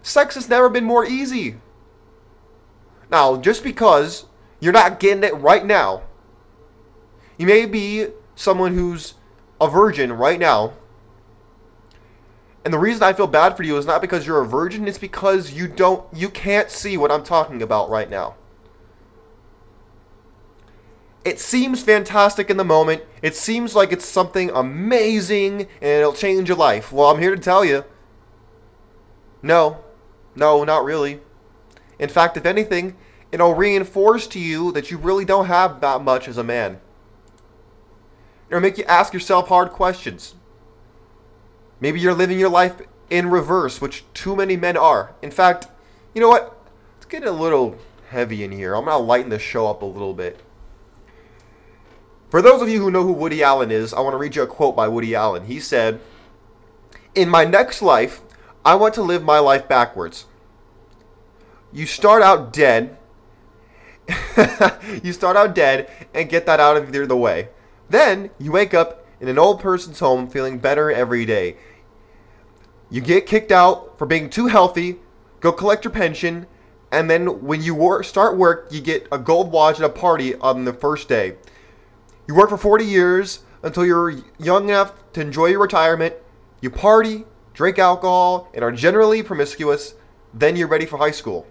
Sex 0.03 0.35
has 0.35 0.49
never 0.49 0.69
been 0.69 0.85
more 0.85 1.05
easy. 1.05 1.57
Now, 3.11 3.37
just 3.37 3.63
because 3.63 4.27
you're 4.61 4.73
not 4.73 5.01
getting 5.01 5.25
it 5.25 5.35
right 5.35 5.65
now, 5.65 6.03
you 7.39 7.47
may 7.47 7.67
be 7.67 8.09
someone 8.35 8.75
who's 8.75 9.15
a 9.61 9.69
virgin 9.69 10.13
right 10.13 10.39
now. 10.39 10.75
And 12.65 12.75
the 12.75 12.79
reason 12.79 13.03
I 13.03 13.13
feel 13.13 13.27
bad 13.27 13.57
for 13.57 13.63
you 13.63 13.77
is 13.77 13.87
not 13.87 14.01
because 14.01 14.27
you're 14.27 14.43
a 14.43 14.47
virgin, 14.47 14.89
it's 14.89 14.99
because 14.99 15.53
you 15.53 15.69
don't 15.69 16.05
you 16.13 16.29
can't 16.29 16.71
see 16.71 16.97
what 16.97 17.13
I'm 17.13 17.23
talking 17.23 17.63
about 17.63 17.91
right 17.91 18.11
now. 18.11 18.35
It 21.27 21.41
seems 21.41 21.83
fantastic 21.83 22.51
in 22.51 22.57
the 22.57 22.65
moment. 22.65 23.03
It 23.21 23.35
seems 23.35 23.75
like 23.75 23.91
it's 23.91 24.07
something 24.07 24.49
amazing 24.51 25.63
and 25.63 25.69
it'll 25.83 26.13
change 26.13 26.49
your 26.49 26.57
life. 26.57 26.93
Well, 26.93 27.11
I'm 27.11 27.19
here 27.21 27.35
to 27.35 27.43
tell 27.43 27.65
you. 27.65 27.85
No. 29.43 29.83
No, 30.37 30.63
not 30.63 30.85
really. 30.85 31.19
In 31.99 32.09
fact, 32.09 32.37
if 32.37 32.47
anything, 32.47 32.97
it'll 33.33 33.55
reinforce 33.55 34.29
to 34.29 34.39
you 34.39 34.71
that 34.71 34.93
you 34.93 34.99
really 34.99 35.25
don't 35.25 35.47
have 35.47 35.81
that 35.81 36.01
much 36.01 36.29
as 36.29 36.39
a 36.39 36.45
man. 36.45 36.79
It'll 38.49 38.61
make 38.61 38.79
you 38.79 38.85
ask 38.85 39.13
yourself 39.13 39.49
hard 39.49 39.71
questions. 39.71 40.37
Maybe 41.81 41.99
you're 41.99 42.15
living 42.15 42.39
your 42.39 42.51
life 42.51 42.77
in 43.11 43.31
reverse, 43.31 43.81
which 43.81 44.05
too 44.15 44.37
many 44.37 44.57
men 44.57 44.77
are. 44.77 45.17
In 45.23 45.33
fact, 45.33 45.67
you 46.15 46.21
know 46.21 46.29
what? 46.29 46.57
It's 46.99 47.07
getting 47.07 47.29
a 47.29 47.33
little 47.33 47.77
heavy 48.11 48.45
in 48.45 48.53
here. 48.53 48.77
I'm 48.77 48.85
going 48.85 48.97
to 48.97 49.05
lighten 49.05 49.31
the 49.31 49.41
show 49.41 49.67
up 49.67 49.83
a 49.83 49.87
little 49.87 50.15
bit. 50.15 50.46
For 52.29 52.43
those 52.43 52.61
of 52.61 52.69
you 52.69 52.81
who 52.81 52.91
know 52.91 53.05
who 53.05 53.13
Woody 53.13 53.43
Allen 53.43 53.71
is, 53.71 53.95
I 53.95 54.01
want 54.01 54.15
to 54.15 54.19
read 54.19 54.35
you 54.35 54.43
a 54.43 54.47
quote 54.47 54.75
by 54.75 54.89
Woody 54.89 55.15
Allen. 55.15 55.47
He 55.47 55.61
said, 55.61 56.01
In 57.15 57.29
my 57.29 57.45
next 57.45 57.83
life, 57.83 58.21
I 58.65 58.75
want 58.75 58.95
to 58.95 59.03
live 59.03 59.23
my 59.23 59.39
life 59.39 59.69
backwards. 59.69 60.27
You 61.73 61.87
start 61.87 62.23
out 62.23 62.53
dead. 62.53 62.97
you 65.05 65.13
start 65.13 65.37
out 65.37 65.55
dead 65.55 65.91
and 66.15 66.29
get 66.29 66.47
that 66.47 66.59
out 66.59 66.77
of 66.77 66.93
the 66.93 67.17
way. 67.17 67.49
Then 67.89 68.31
you 68.39 68.51
wake 68.51 68.75
up 68.75 69.07
in 69.21 69.29
an 69.29 69.39
old 69.39 69.61
person's 69.61 70.01
home 70.01 70.29
feeling 70.29 70.59
better 70.59 70.91
every 70.91 71.25
day. 71.25 71.57
You 72.91 73.01
get 73.01 73.27
kicked 73.27 73.53
out 73.53 73.99
for 73.99 74.07
being 74.07 74.31
too 74.31 74.47
healthy, 74.47 74.97
go 75.41 75.53
collect 75.53 75.85
your 75.85 75.93
pension, 75.93 76.47
and 76.91 77.11
then 77.11 77.43
when 77.43 77.63
you 77.63 77.75
wor- 77.75 78.03
start 78.03 78.37
work, 78.37 78.69
you 78.71 78.81
get 78.81 79.07
a 79.11 79.19
gold 79.19 79.51
watch 79.51 79.79
at 79.79 79.85
a 79.85 79.89
party 79.89 80.35
on 80.37 80.65
the 80.65 80.73
first 80.73 81.09
day. 81.09 81.37
You 82.27 82.35
work 82.35 82.51
for 82.51 82.57
40 82.57 82.85
years 82.85 83.41
until 83.63 83.87
you're 83.87 84.15
young 84.39 84.69
enough 84.69 84.93
to 85.13 85.21
enjoy 85.21 85.47
your 85.47 85.61
retirement. 85.61 86.15
You 86.61 86.71
party, 86.71 87.25
drink 87.55 87.79
alcohol, 87.79 88.51
and 88.53 88.65
are 88.65 88.73
generally 88.73 89.23
promiscuous. 89.23 89.95
Then 90.35 90.57
you're 90.57 90.69
ready 90.69 90.87
for 90.87 90.99
high 90.99 91.13
school. 91.13 91.47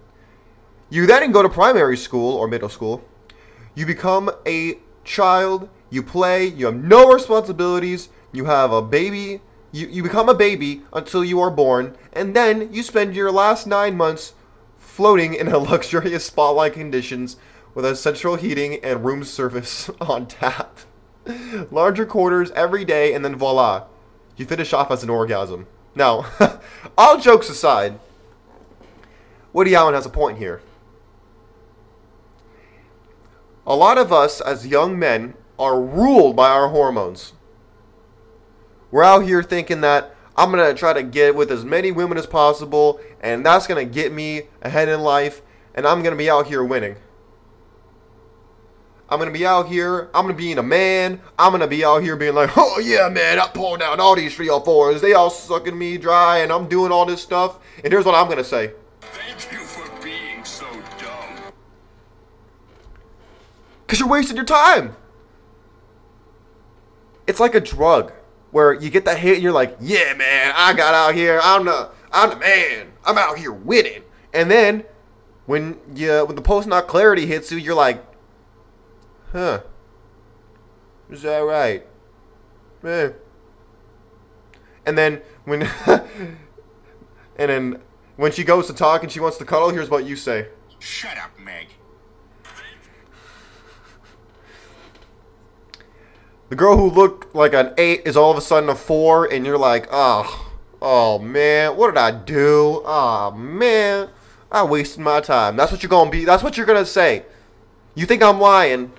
You 0.90 1.06
then 1.06 1.32
go 1.32 1.42
to 1.42 1.48
primary 1.48 1.96
school 1.96 2.36
or 2.36 2.46
middle 2.46 2.68
school. 2.68 3.04
You 3.74 3.86
become 3.86 4.30
a 4.46 4.78
child 5.04 5.68
you 5.90 6.02
play, 6.02 6.46
you 6.46 6.66
have 6.66 6.74
no 6.74 7.12
responsibilities, 7.12 8.08
you 8.32 8.46
have 8.46 8.72
a 8.72 8.82
baby, 8.82 9.40
you, 9.72 9.86
you 9.86 10.02
become 10.02 10.28
a 10.28 10.34
baby 10.34 10.82
until 10.92 11.24
you 11.24 11.40
are 11.40 11.50
born, 11.50 11.96
and 12.12 12.34
then 12.34 12.72
you 12.72 12.82
spend 12.82 13.14
your 13.14 13.30
last 13.30 13.66
nine 13.66 13.96
months 13.96 14.34
floating 14.78 15.34
in 15.34 15.48
a 15.48 15.58
luxurious 15.70 16.26
spot-like 16.26 16.74
conditions 16.74 17.36
with 17.76 17.84
a 17.84 17.94
central 17.94 18.36
heating 18.36 18.82
and 18.82 19.04
room 19.04 19.22
service 19.22 19.90
on 20.00 20.26
tap. 20.26 20.78
Larger 21.70 22.06
quarters 22.06 22.50
every 22.52 22.86
day, 22.86 23.12
and 23.12 23.22
then 23.22 23.36
voila, 23.36 23.84
you 24.36 24.46
finish 24.46 24.72
off 24.72 24.90
as 24.90 25.02
an 25.02 25.10
orgasm. 25.10 25.66
Now, 25.94 26.26
all 26.98 27.20
jokes 27.20 27.50
aside, 27.50 28.00
Woody 29.52 29.74
Allen 29.74 29.94
has 29.94 30.06
a 30.06 30.10
point 30.10 30.38
here. 30.38 30.62
A 33.66 33.76
lot 33.76 33.98
of 33.98 34.10
us 34.10 34.40
as 34.40 34.66
young 34.66 34.98
men 34.98 35.34
are 35.58 35.80
ruled 35.80 36.34
by 36.34 36.48
our 36.48 36.68
hormones. 36.68 37.34
We're 38.90 39.04
out 39.04 39.24
here 39.24 39.42
thinking 39.42 39.82
that 39.82 40.14
I'm 40.34 40.50
going 40.50 40.66
to 40.66 40.78
try 40.78 40.94
to 40.94 41.02
get 41.02 41.34
with 41.34 41.50
as 41.50 41.64
many 41.64 41.92
women 41.92 42.16
as 42.16 42.26
possible, 42.26 43.00
and 43.20 43.44
that's 43.44 43.66
going 43.66 43.86
to 43.86 43.92
get 43.92 44.12
me 44.12 44.44
ahead 44.62 44.88
in 44.88 45.00
life, 45.00 45.42
and 45.74 45.86
I'm 45.86 46.02
going 46.02 46.14
to 46.14 46.18
be 46.18 46.30
out 46.30 46.46
here 46.46 46.64
winning. 46.64 46.96
I'm 49.08 49.20
to 49.20 49.30
be 49.30 49.46
out 49.46 49.68
here, 49.68 50.10
I'm 50.14 50.26
to 50.26 50.34
be 50.34 50.50
in 50.50 50.58
a 50.58 50.62
man, 50.62 51.20
I'm 51.38 51.58
to 51.58 51.66
be 51.66 51.84
out 51.84 52.02
here 52.02 52.16
being 52.16 52.34
like, 52.34 52.50
oh 52.56 52.80
yeah, 52.80 53.08
man, 53.08 53.38
I 53.38 53.46
pulled 53.46 53.80
down 53.80 54.00
all 54.00 54.16
these 54.16 54.36
304s, 54.36 55.00
they 55.00 55.12
all 55.12 55.30
sucking 55.30 55.78
me 55.78 55.96
dry, 55.96 56.38
and 56.38 56.50
I'm 56.50 56.68
doing 56.68 56.90
all 56.90 57.06
this 57.06 57.22
stuff, 57.22 57.58
and 57.84 57.92
here's 57.92 58.04
what 58.04 58.14
I'm 58.14 58.34
to 58.36 58.44
say. 58.44 58.72
Thank 59.00 59.52
you 59.52 59.58
for 59.58 60.02
being 60.02 60.44
so 60.44 60.66
dumb. 60.98 61.52
Because 63.86 64.00
you're 64.00 64.08
wasting 64.08 64.36
your 64.36 64.44
time. 64.44 64.96
It's 67.26 67.40
like 67.40 67.54
a 67.54 67.60
drug 67.60 68.12
where 68.50 68.72
you 68.72 68.90
get 68.90 69.04
that 69.04 69.18
hit 69.18 69.34
and 69.34 69.42
you're 69.42 69.52
like, 69.52 69.76
yeah, 69.80 70.14
man, 70.14 70.52
I 70.56 70.72
got 70.72 70.94
out 70.94 71.14
here. 71.14 71.40
I'm 71.42 71.64
the, 71.64 71.90
I'm 72.12 72.30
the 72.30 72.36
man. 72.36 72.92
I'm 73.04 73.18
out 73.18 73.38
here 73.38 73.52
winning. 73.52 74.02
And 74.32 74.50
then 74.50 74.84
when 75.46 75.78
you 75.94 76.24
when 76.26 76.36
the 76.36 76.42
post 76.42 76.68
not 76.68 76.86
clarity 76.86 77.26
hits 77.26 77.50
you, 77.50 77.58
you're 77.58 77.74
like, 77.74 78.04
huh, 79.36 79.60
is 81.10 81.22
that 81.22 81.38
right? 81.40 81.86
Man. 82.82 83.14
And 84.86 84.96
then 84.96 85.20
when 85.44 85.62
and 85.86 86.36
then 87.36 87.82
when 88.16 88.32
she 88.32 88.44
goes 88.44 88.66
to 88.68 88.72
talk 88.72 89.02
and 89.02 89.12
she 89.12 89.20
wants 89.20 89.36
to 89.38 89.44
cuddle, 89.44 89.68
here's 89.70 89.90
what 89.90 90.06
you 90.06 90.16
say. 90.16 90.48
Shut 90.78 91.18
up, 91.18 91.38
Meg. 91.38 91.68
The 96.48 96.56
girl 96.56 96.76
who 96.76 96.88
looked 96.88 97.34
like 97.34 97.54
an 97.54 97.74
eight 97.76 98.02
is 98.04 98.16
all 98.16 98.30
of 98.30 98.38
a 98.38 98.40
sudden 98.40 98.68
a 98.68 98.74
four, 98.76 99.26
and 99.30 99.44
you're 99.44 99.58
like, 99.58 99.88
oh, 99.90 100.52
oh 100.80 101.18
man, 101.18 101.76
what 101.76 101.88
did 101.88 101.98
I 101.98 102.12
do? 102.12 102.82
Oh 102.86 103.32
man, 103.32 104.08
I 104.50 104.62
wasted 104.62 105.00
my 105.00 105.20
time. 105.20 105.56
That's 105.56 105.72
what 105.72 105.82
you're 105.82 105.90
gonna 105.90 106.10
be. 106.10 106.24
That's 106.24 106.42
what 106.42 106.56
you're 106.56 106.64
gonna 106.64 106.86
say. 106.86 107.24
You 107.96 108.06
think 108.06 108.22
I'm 108.22 108.40
lying? 108.40 108.92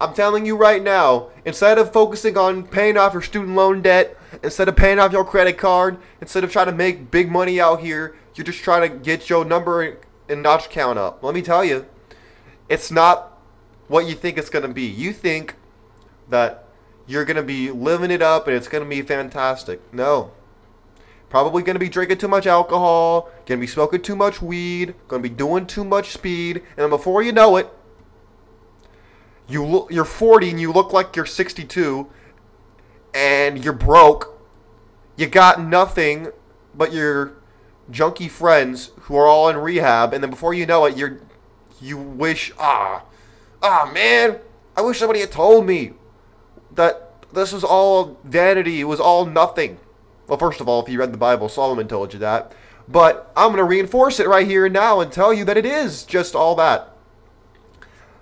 I'm 0.00 0.14
telling 0.14 0.46
you 0.46 0.56
right 0.56 0.82
now. 0.82 1.28
Instead 1.44 1.78
of 1.78 1.92
focusing 1.92 2.36
on 2.36 2.66
paying 2.66 2.96
off 2.96 3.12
your 3.12 3.22
student 3.22 3.54
loan 3.54 3.82
debt, 3.82 4.16
instead 4.42 4.68
of 4.68 4.76
paying 4.76 4.98
off 4.98 5.12
your 5.12 5.24
credit 5.24 5.58
card, 5.58 5.98
instead 6.20 6.44
of 6.44 6.52
trying 6.52 6.66
to 6.66 6.72
make 6.72 7.10
big 7.10 7.30
money 7.30 7.60
out 7.60 7.80
here, 7.80 8.16
you're 8.34 8.44
just 8.44 8.62
trying 8.62 8.90
to 8.90 8.96
get 8.96 9.30
your 9.30 9.44
number 9.44 9.98
and 10.28 10.42
notch 10.42 10.68
count 10.68 10.98
up. 10.98 11.22
Let 11.22 11.34
me 11.34 11.42
tell 11.42 11.64
you, 11.64 11.86
it's 12.68 12.90
not 12.90 13.38
what 13.88 14.06
you 14.06 14.14
think 14.14 14.36
it's 14.36 14.50
gonna 14.50 14.68
be. 14.68 14.84
You 14.86 15.12
think 15.12 15.54
that 16.28 16.66
you're 17.06 17.24
going 17.24 17.36
to 17.36 17.42
be 17.42 17.70
living 17.70 18.10
it 18.10 18.22
up 18.22 18.46
and 18.46 18.56
it's 18.56 18.68
going 18.68 18.82
to 18.82 18.90
be 18.90 19.02
fantastic. 19.02 19.80
No. 19.92 20.32
Probably 21.28 21.62
going 21.62 21.74
to 21.74 21.80
be 21.80 21.88
drinking 21.88 22.18
too 22.18 22.28
much 22.28 22.46
alcohol, 22.46 23.30
going 23.46 23.58
to 23.58 23.66
be 23.66 23.66
smoking 23.66 24.02
too 24.02 24.16
much 24.16 24.40
weed, 24.40 24.94
going 25.08 25.22
to 25.22 25.28
be 25.28 25.34
doing 25.34 25.66
too 25.66 25.84
much 25.84 26.12
speed, 26.12 26.62
and 26.76 26.88
before 26.90 27.22
you 27.22 27.32
know 27.32 27.56
it, 27.56 27.68
you 29.48 29.64
look, 29.64 29.90
you're 29.90 30.04
40 30.04 30.50
and 30.50 30.60
you 30.60 30.72
look 30.72 30.92
like 30.92 31.16
you're 31.16 31.26
62 31.26 32.06
and 33.14 33.64
you're 33.64 33.72
broke. 33.72 34.40
You 35.16 35.26
got 35.26 35.60
nothing 35.60 36.28
but 36.74 36.92
your 36.92 37.34
junky 37.90 38.30
friends 38.30 38.90
who 39.02 39.16
are 39.16 39.26
all 39.26 39.48
in 39.48 39.56
rehab 39.56 40.12
and 40.12 40.22
then 40.22 40.30
before 40.30 40.52
you 40.52 40.66
know 40.66 40.84
it 40.86 40.96
you're 40.96 41.20
you 41.80 41.96
wish 41.96 42.52
ah 42.58 43.04
ah 43.62 43.90
man, 43.92 44.38
I 44.76 44.80
wish 44.82 44.98
somebody 44.98 45.20
had 45.20 45.32
told 45.32 45.66
me 45.66 45.92
that 46.74 47.06
this 47.32 47.52
was 47.52 47.64
all 47.64 48.18
vanity. 48.24 48.80
It 48.80 48.84
was 48.84 49.00
all 49.00 49.26
nothing. 49.26 49.78
Well, 50.26 50.38
first 50.38 50.60
of 50.60 50.68
all, 50.68 50.82
if 50.82 50.88
you 50.88 50.98
read 50.98 51.12
the 51.12 51.18
Bible, 51.18 51.48
Solomon 51.48 51.88
told 51.88 52.12
you 52.12 52.18
that. 52.20 52.52
But 52.88 53.32
I'm 53.36 53.48
going 53.48 53.58
to 53.58 53.64
reinforce 53.64 54.20
it 54.20 54.28
right 54.28 54.46
here 54.46 54.66
and 54.66 54.72
now 54.72 55.00
and 55.00 55.10
tell 55.10 55.32
you 55.32 55.44
that 55.44 55.56
it 55.56 55.66
is 55.66 56.04
just 56.04 56.34
all 56.34 56.54
that. 56.56 56.92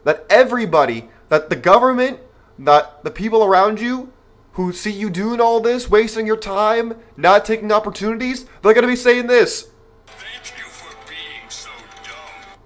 That 0.04 0.24
everybody, 0.30 1.08
that 1.34 1.50
the 1.50 1.56
government, 1.56 2.20
that 2.60 3.02
the 3.02 3.10
people 3.10 3.42
around 3.42 3.80
you 3.80 4.12
who 4.52 4.72
see 4.72 4.92
you 4.92 5.10
doing 5.10 5.40
all 5.40 5.58
this, 5.58 5.90
wasting 5.90 6.28
your 6.28 6.36
time, 6.36 6.94
not 7.16 7.44
taking 7.44 7.72
opportunities, 7.72 8.46
they're 8.62 8.72
gonna 8.72 8.86
be 8.86 8.94
saying 8.94 9.26
this. 9.26 9.68
Thank 10.06 10.56
you 10.56 10.64
for 10.64 10.94
being 11.08 11.48
so 11.48 11.70
dumb. 12.04 12.60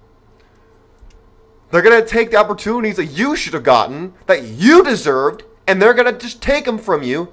They're 1.71 1.81
gonna 1.81 2.05
take 2.05 2.31
the 2.31 2.37
opportunities 2.37 2.97
that 2.97 3.07
you 3.07 3.37
should 3.37 3.55
have 3.55 3.63
gotten, 3.63 4.13
that 4.27 4.43
you 4.43 4.85
deserved, 4.85 5.45
and 5.67 5.81
they're 5.81 5.95
gonna 5.95 6.13
just 6.13 6.43
take 6.43 6.67
them 6.67 6.77
from 6.77 7.03
you. 7.03 7.33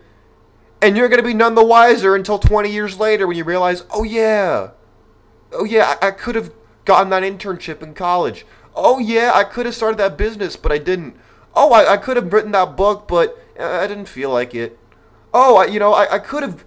And 0.82 0.96
you're 0.96 1.10
gonna 1.10 1.22
be 1.22 1.34
none 1.34 1.56
the 1.56 1.66
wiser 1.66 2.16
until 2.16 2.40
20 2.40 2.72
years 2.72 2.98
later 2.98 3.28
when 3.28 3.36
you 3.36 3.44
realize, 3.44 3.84
oh 3.92 4.04
yeah, 4.04 4.70
oh 5.52 5.66
yeah, 5.66 5.96
I, 6.02 6.08
I 6.08 6.12
could 6.12 6.36
have 6.36 6.54
gotten 6.86 7.10
that 7.10 7.24
internship 7.24 7.84
in 7.84 7.94
college. 7.94 8.46
Oh 8.74 9.00
yeah, 9.00 9.32
I 9.36 9.44
could 9.44 9.66
have 9.66 9.76
started 9.76 9.98
that 9.98 10.18
business, 10.18 10.56
but 10.56 10.72
I 10.72 10.78
didn't. 10.78 11.18
Oh, 11.56 11.72
I, 11.72 11.94
I 11.94 11.98
could 11.98 12.18
have 12.18 12.32
written 12.34 12.52
that 12.52 12.76
book, 12.76 13.08
but 13.08 13.40
I 13.60 13.88
didn't 13.88 14.08
feel 14.08 14.30
like 14.30 14.54
it. 14.54 14.78
Oh, 15.34 15.58
I, 15.58 15.66
you 15.66 15.80
know, 15.80 15.94
I, 15.94 16.16
I 16.16 16.20
could 16.20 16.44
have 16.44 16.66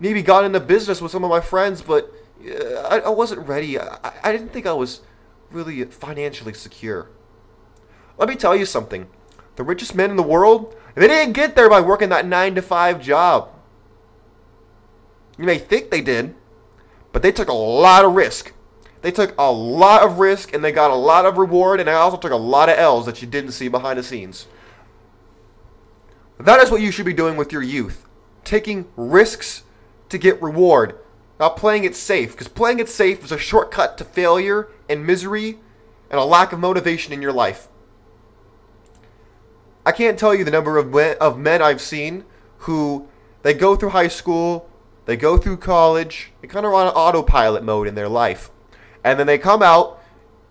maybe 0.00 0.22
gotten 0.22 0.46
into 0.46 0.60
business 0.60 1.00
with 1.00 1.12
some 1.12 1.24
of 1.24 1.30
my 1.30 1.40
friends, 1.40 1.82
but 1.82 2.12
uh, 2.44 2.80
I, 2.88 2.98
I 2.98 3.08
wasn't 3.10 3.46
ready. 3.46 3.78
I, 3.78 4.12
I 4.22 4.32
didn't 4.32 4.48
think 4.48 4.66
I 4.66 4.72
was 4.72 5.02
really 5.50 5.84
financially 5.84 6.54
secure. 6.54 7.10
Let 8.18 8.28
me 8.28 8.34
tell 8.34 8.56
you 8.56 8.66
something. 8.66 9.08
The 9.56 9.62
richest 9.62 9.94
men 9.94 10.10
in 10.10 10.16
the 10.16 10.22
world, 10.22 10.74
they 10.94 11.06
didn't 11.06 11.34
get 11.34 11.54
there 11.54 11.68
by 11.68 11.80
working 11.80 12.08
that 12.08 12.26
9 12.26 12.54
to 12.56 12.62
5 12.62 13.02
job. 13.02 13.50
You 15.38 15.44
may 15.44 15.58
think 15.58 15.90
they 15.90 16.00
did, 16.00 16.34
but 17.12 17.22
they 17.22 17.32
took 17.32 17.48
a 17.48 17.54
lot 17.54 18.04
of 18.04 18.14
risk. 18.14 18.52
They 19.02 19.10
took 19.10 19.34
a 19.36 19.50
lot 19.50 20.02
of 20.02 20.18
risk 20.18 20.54
and 20.54 20.64
they 20.64 20.72
got 20.72 20.92
a 20.92 20.96
lot 20.96 21.26
of 21.26 21.36
reward, 21.36 21.80
and 21.80 21.88
they 21.88 21.92
also 21.92 22.16
took 22.16 22.32
a 22.32 22.36
lot 22.36 22.68
of 22.68 22.78
L's 22.78 23.04
that 23.06 23.20
you 23.20 23.28
didn't 23.28 23.52
see 23.52 23.68
behind 23.68 23.98
the 23.98 24.02
scenes. 24.02 24.46
That 26.38 26.60
is 26.60 26.70
what 26.70 26.80
you 26.80 26.90
should 26.90 27.06
be 27.06 27.12
doing 27.12 27.36
with 27.36 27.52
your 27.52 27.62
youth. 27.62 28.06
Taking 28.44 28.86
risks 28.96 29.64
to 30.08 30.18
get 30.18 30.40
reward, 30.40 30.98
not 31.38 31.56
playing 31.56 31.84
it 31.84 31.96
safe, 31.96 32.32
because 32.32 32.48
playing 32.48 32.78
it 32.78 32.88
safe 32.88 33.24
is 33.24 33.32
a 33.32 33.38
shortcut 33.38 33.98
to 33.98 34.04
failure 34.04 34.68
and 34.88 35.06
misery 35.06 35.58
and 36.10 36.20
a 36.20 36.24
lack 36.24 36.52
of 36.52 36.60
motivation 36.60 37.12
in 37.12 37.22
your 37.22 37.32
life. 37.32 37.68
I 39.84 39.90
can't 39.90 40.18
tell 40.18 40.34
you 40.34 40.44
the 40.44 40.50
number 40.50 40.78
of 40.78 40.92
men, 40.92 41.16
of 41.20 41.38
men 41.38 41.60
I've 41.60 41.80
seen 41.80 42.24
who 42.58 43.08
they 43.42 43.54
go 43.54 43.74
through 43.74 43.90
high 43.90 44.08
school, 44.08 44.68
they 45.06 45.16
go 45.16 45.36
through 45.36 45.56
college, 45.56 46.32
they 46.40 46.46
kind 46.46 46.64
of 46.64 46.70
run 46.70 46.86
on 46.86 46.92
autopilot 46.92 47.64
mode 47.64 47.88
in 47.88 47.96
their 47.96 48.08
life. 48.08 48.50
And 49.04 49.18
then 49.18 49.26
they 49.26 49.38
come 49.38 49.62
out 49.62 50.00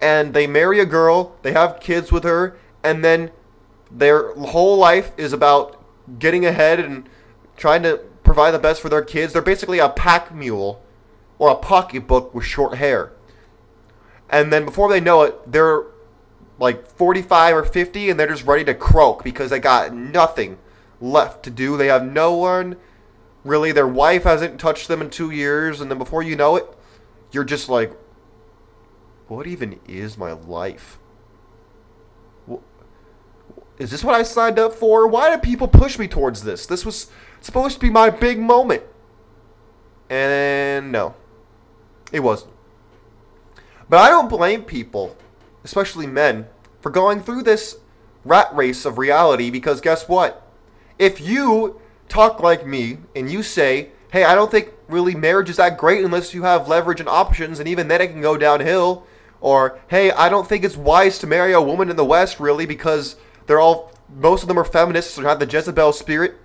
and 0.01 0.33
they 0.33 0.47
marry 0.47 0.79
a 0.79 0.85
girl, 0.85 1.35
they 1.41 1.53
have 1.53 1.79
kids 1.79 2.11
with 2.11 2.23
her, 2.23 2.57
and 2.83 3.03
then 3.03 3.31
their 3.91 4.33
whole 4.35 4.77
life 4.77 5.11
is 5.17 5.33
about 5.33 5.83
getting 6.19 6.45
ahead 6.45 6.79
and 6.79 7.07
trying 7.55 7.83
to 7.83 7.97
provide 8.23 8.51
the 8.51 8.59
best 8.59 8.81
for 8.81 8.89
their 8.89 9.03
kids. 9.03 9.33
They're 9.33 9.41
basically 9.41 9.79
a 9.79 9.89
pack 9.89 10.33
mule 10.33 10.81
or 11.37 11.49
a 11.49 11.55
pocketbook 11.55 12.33
with 12.33 12.45
short 12.45 12.77
hair. 12.77 13.11
And 14.29 14.51
then 14.51 14.65
before 14.65 14.89
they 14.89 15.01
know 15.01 15.23
it, 15.23 15.51
they're 15.51 15.83
like 16.57 16.87
45 16.87 17.55
or 17.55 17.63
50 17.63 18.09
and 18.09 18.19
they're 18.19 18.27
just 18.27 18.45
ready 18.45 18.63
to 18.65 18.73
croak 18.73 19.23
because 19.23 19.49
they 19.49 19.59
got 19.59 19.93
nothing 19.93 20.57
left 21.01 21.43
to 21.43 21.49
do. 21.49 21.75
They 21.75 21.87
have 21.87 22.05
no 22.05 22.33
one 22.33 22.77
really 23.43 23.71
their 23.71 23.87
wife 23.87 24.23
hasn't 24.23 24.59
touched 24.59 24.87
them 24.87 25.01
in 25.01 25.09
2 25.09 25.31
years 25.31 25.81
and 25.81 25.89
then 25.89 25.97
before 25.97 26.21
you 26.23 26.35
know 26.35 26.55
it, 26.55 26.65
you're 27.31 27.43
just 27.43 27.67
like 27.69 27.91
what 29.31 29.47
even 29.47 29.79
is 29.87 30.17
my 30.17 30.33
life? 30.33 30.99
Is 33.79 33.89
this 33.89 34.03
what 34.03 34.13
I 34.13 34.23
signed 34.23 34.59
up 34.59 34.73
for? 34.73 35.07
Why 35.07 35.29
did 35.29 35.41
people 35.41 35.69
push 35.69 35.97
me 35.97 36.07
towards 36.07 36.43
this? 36.43 36.65
This 36.65 36.85
was 36.85 37.09
supposed 37.39 37.75
to 37.75 37.79
be 37.79 37.89
my 37.89 38.09
big 38.09 38.39
moment. 38.39 38.83
And 40.09 40.91
no, 40.91 41.15
it 42.11 42.19
wasn't. 42.19 42.51
But 43.89 44.01
I 44.01 44.09
don't 44.09 44.27
blame 44.27 44.63
people, 44.63 45.15
especially 45.63 46.07
men, 46.07 46.45
for 46.81 46.89
going 46.89 47.21
through 47.21 47.43
this 47.43 47.77
rat 48.25 48.53
race 48.53 48.83
of 48.83 48.97
reality 48.97 49.49
because 49.49 49.79
guess 49.79 50.09
what? 50.09 50.45
If 50.99 51.21
you 51.21 51.79
talk 52.09 52.41
like 52.41 52.67
me 52.67 52.97
and 53.15 53.31
you 53.31 53.43
say, 53.43 53.91
hey, 54.11 54.25
I 54.25 54.35
don't 54.35 54.51
think 54.51 54.73
really 54.89 55.15
marriage 55.15 55.49
is 55.49 55.55
that 55.55 55.77
great 55.77 56.03
unless 56.03 56.33
you 56.33 56.43
have 56.43 56.67
leverage 56.67 56.99
and 56.99 57.07
options, 57.07 57.59
and 57.59 57.67
even 57.69 57.87
then 57.87 58.01
it 58.01 58.07
can 58.07 58.21
go 58.21 58.35
downhill 58.35 59.07
or, 59.41 59.79
hey, 59.89 60.11
I 60.11 60.29
don't 60.29 60.47
think 60.47 60.63
it's 60.63 60.77
wise 60.77 61.19
to 61.19 61.27
marry 61.27 61.51
a 61.51 61.61
woman 61.61 61.89
in 61.89 61.95
the 61.95 62.05
West, 62.05 62.39
really, 62.39 62.65
because 62.65 63.15
they're 63.47 63.59
all, 63.59 63.91
most 64.15 64.43
of 64.43 64.47
them 64.47 64.59
are 64.59 64.63
feminists 64.63 65.17
or 65.17 65.23
have 65.23 65.39
the 65.39 65.47
Jezebel 65.47 65.93
spirit, 65.93 66.35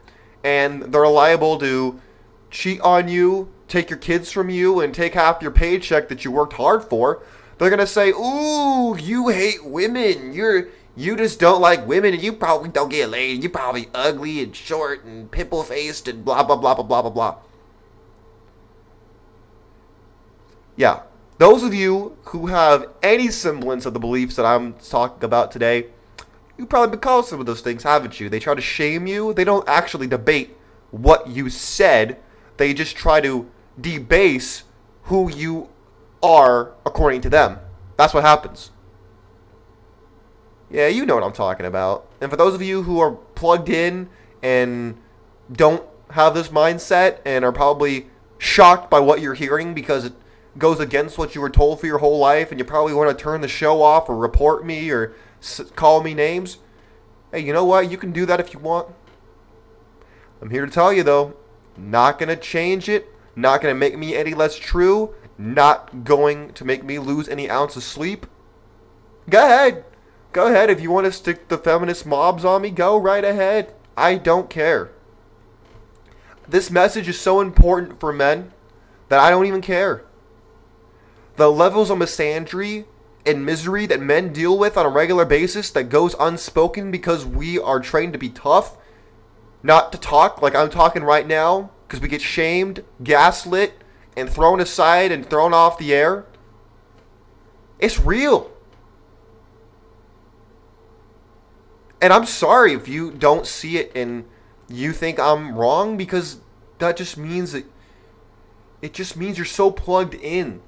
and 0.42 0.82
they're 0.82 1.06
liable 1.06 1.58
to 1.58 2.00
cheat 2.50 2.80
on 2.80 3.08
you, 3.08 3.52
take 3.68 3.90
your 3.90 3.98
kids 3.98 4.32
from 4.32 4.48
you, 4.48 4.80
and 4.80 4.94
take 4.94 5.14
half 5.14 5.42
your 5.42 5.50
paycheck 5.50 6.08
that 6.08 6.24
you 6.24 6.30
worked 6.30 6.54
hard 6.54 6.84
for. 6.84 7.22
They're 7.58 7.70
gonna 7.70 7.86
say, 7.86 8.10
"Ooh, 8.10 8.96
you 8.96 9.28
hate 9.28 9.64
women. 9.64 10.32
You're 10.32 10.68
you 10.94 11.16
just 11.16 11.38
don't 11.38 11.60
like 11.60 11.86
women, 11.86 12.14
and 12.14 12.22
you 12.22 12.32
probably 12.32 12.70
don't 12.70 12.88
get 12.88 13.10
laid. 13.10 13.42
You're 13.42 13.50
probably 13.50 13.88
ugly 13.94 14.42
and 14.42 14.54
short 14.54 15.04
and 15.04 15.30
pimple 15.30 15.62
faced 15.62 16.08
and 16.08 16.24
blah 16.24 16.42
blah 16.42 16.56
blah 16.56 16.74
blah 16.74 16.84
blah 16.84 17.02
blah 17.02 17.10
blah." 17.10 17.36
Yeah, 20.76 21.00
those 21.38 21.62
of 21.62 21.74
you 21.74 22.16
who 22.24 22.46
have 22.46 22.88
any 23.02 23.30
semblance 23.30 23.86
of 23.86 23.94
the 23.94 24.00
beliefs 24.00 24.36
that 24.36 24.46
I'm 24.46 24.74
talking 24.74 25.24
about 25.24 25.50
today, 25.50 25.86
you 26.56 26.66
probably 26.66 26.92
been 26.92 27.00
called 27.00 27.26
some 27.26 27.40
of 27.40 27.46
those 27.46 27.60
things, 27.60 27.82
haven't 27.82 28.18
you? 28.18 28.28
They 28.28 28.40
try 28.40 28.54
to 28.54 28.62
shame 28.62 29.06
you. 29.06 29.34
They 29.34 29.44
don't 29.44 29.68
actually 29.68 30.06
debate 30.06 30.56
what 30.90 31.28
you 31.28 31.50
said. 31.50 32.18
They 32.56 32.72
just 32.72 32.96
try 32.96 33.20
to 33.20 33.50
debase 33.78 34.62
who 35.04 35.30
you 35.30 35.68
are 36.22 36.72
according 36.86 37.20
to 37.22 37.30
them. 37.30 37.58
That's 37.98 38.14
what 38.14 38.24
happens. 38.24 38.70
Yeah, 40.70 40.88
you 40.88 41.06
know 41.06 41.14
what 41.14 41.24
I'm 41.24 41.32
talking 41.32 41.66
about. 41.66 42.08
And 42.20 42.30
for 42.30 42.36
those 42.36 42.54
of 42.54 42.62
you 42.62 42.82
who 42.82 42.98
are 42.98 43.12
plugged 43.12 43.68
in 43.68 44.08
and 44.42 44.96
don't 45.52 45.84
have 46.10 46.34
this 46.34 46.48
mindset 46.48 47.18
and 47.24 47.44
are 47.44 47.52
probably 47.52 48.06
shocked 48.38 48.90
by 48.90 49.00
what 49.00 49.20
you're 49.20 49.34
hearing 49.34 49.74
because 49.74 50.10
goes 50.58 50.80
against 50.80 51.18
what 51.18 51.34
you 51.34 51.40
were 51.40 51.50
told 51.50 51.80
for 51.80 51.86
your 51.86 51.98
whole 51.98 52.18
life 52.18 52.50
and 52.50 52.58
you 52.58 52.64
probably 52.64 52.94
want 52.94 53.16
to 53.16 53.22
turn 53.22 53.40
the 53.40 53.48
show 53.48 53.82
off 53.82 54.08
or 54.08 54.16
report 54.16 54.64
me 54.64 54.90
or 54.90 55.14
call 55.74 56.02
me 56.02 56.14
names, 56.14 56.58
hey, 57.32 57.40
you 57.40 57.52
know 57.52 57.64
what? 57.64 57.90
You 57.90 57.98
can 57.98 58.12
do 58.12 58.26
that 58.26 58.40
if 58.40 58.52
you 58.52 58.60
want. 58.60 58.88
I'm 60.40 60.50
here 60.50 60.64
to 60.64 60.72
tell 60.72 60.92
you 60.92 61.02
though, 61.02 61.34
not 61.76 62.18
going 62.18 62.28
to 62.28 62.36
change 62.36 62.88
it, 62.88 63.08
not 63.34 63.60
going 63.60 63.74
to 63.74 63.78
make 63.78 63.98
me 63.98 64.14
any 64.14 64.34
less 64.34 64.56
true, 64.56 65.14
not 65.38 66.04
going 66.04 66.52
to 66.54 66.64
make 66.64 66.84
me 66.84 66.98
lose 66.98 67.28
any 67.28 67.50
ounce 67.50 67.76
of 67.76 67.82
sleep. 67.82 68.26
Go 69.28 69.44
ahead. 69.44 69.84
Go 70.32 70.46
ahead. 70.46 70.70
If 70.70 70.80
you 70.80 70.90
want 70.90 71.06
to 71.06 71.12
stick 71.12 71.48
the 71.48 71.58
feminist 71.58 72.06
mobs 72.06 72.44
on 72.44 72.62
me, 72.62 72.70
go 72.70 72.96
right 72.96 73.24
ahead. 73.24 73.74
I 73.96 74.16
don't 74.16 74.48
care. 74.48 74.90
This 76.48 76.70
message 76.70 77.08
is 77.08 77.18
so 77.18 77.40
important 77.40 77.98
for 77.98 78.12
men 78.12 78.52
that 79.08 79.18
I 79.18 79.30
don't 79.30 79.46
even 79.46 79.60
care 79.60 80.05
the 81.36 81.50
levels 81.50 81.90
of 81.90 81.98
misandry 81.98 82.86
and 83.24 83.44
misery 83.44 83.86
that 83.86 84.00
men 84.00 84.32
deal 84.32 84.56
with 84.56 84.76
on 84.76 84.86
a 84.86 84.90
regular 84.90 85.24
basis 85.24 85.70
that 85.70 85.84
goes 85.84 86.14
unspoken 86.18 86.90
because 86.90 87.26
we 87.26 87.58
are 87.58 87.80
trained 87.80 88.12
to 88.12 88.18
be 88.18 88.28
tough, 88.28 88.76
not 89.62 89.92
to 89.92 89.98
talk 89.98 90.40
like 90.40 90.54
I'm 90.54 90.70
talking 90.70 91.02
right 91.02 91.26
now, 91.26 91.70
because 91.86 92.00
we 92.00 92.08
get 92.08 92.22
shamed, 92.22 92.84
gaslit, 93.02 93.82
and 94.16 94.30
thrown 94.30 94.60
aside 94.60 95.12
and 95.12 95.28
thrown 95.28 95.52
off 95.52 95.78
the 95.78 95.92
air. 95.92 96.24
It's 97.78 98.00
real. 98.00 98.50
And 102.00 102.12
I'm 102.12 102.26
sorry 102.26 102.72
if 102.72 102.88
you 102.88 103.10
don't 103.10 103.46
see 103.46 103.78
it 103.78 103.92
and 103.94 104.24
you 104.68 104.92
think 104.92 105.18
I'm 105.18 105.54
wrong 105.54 105.96
because 105.96 106.38
that 106.78 106.96
just 106.96 107.16
means 107.16 107.52
that 107.52 107.64
it 108.82 108.92
just 108.92 109.16
means 109.16 109.38
you're 109.38 109.44
so 109.44 109.70
plugged 109.70 110.14
in 110.14 110.62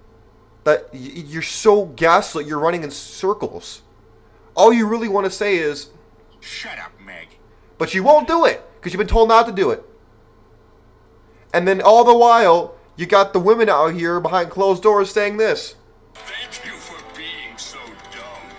that 0.68 0.90
you're 0.92 1.40
so 1.40 1.86
gaslit 1.86 2.46
you're 2.46 2.58
running 2.58 2.82
in 2.82 2.90
circles. 2.90 3.80
All 4.54 4.70
you 4.70 4.86
really 4.86 5.08
want 5.08 5.24
to 5.24 5.30
say 5.30 5.56
is, 5.56 5.88
Shut 6.40 6.78
up, 6.78 6.92
Meg. 7.00 7.28
but 7.78 7.94
you 7.94 8.02
won't 8.02 8.28
do 8.28 8.44
it 8.44 8.62
because 8.74 8.92
you've 8.92 8.98
been 8.98 9.06
told 9.06 9.30
not 9.30 9.46
to 9.46 9.52
do 9.52 9.70
it. 9.70 9.82
And 11.54 11.66
then 11.66 11.80
all 11.80 12.04
the 12.04 12.14
while, 12.14 12.74
you 12.96 13.06
got 13.06 13.32
the 13.32 13.40
women 13.40 13.70
out 13.70 13.94
here 13.94 14.20
behind 14.20 14.50
closed 14.50 14.82
doors 14.82 15.10
saying 15.10 15.38
this. 15.38 15.74
Thank 16.12 16.66
you 16.66 16.72
for 16.72 17.02
being 17.16 17.56
so 17.56 17.78
dumb. 18.12 18.50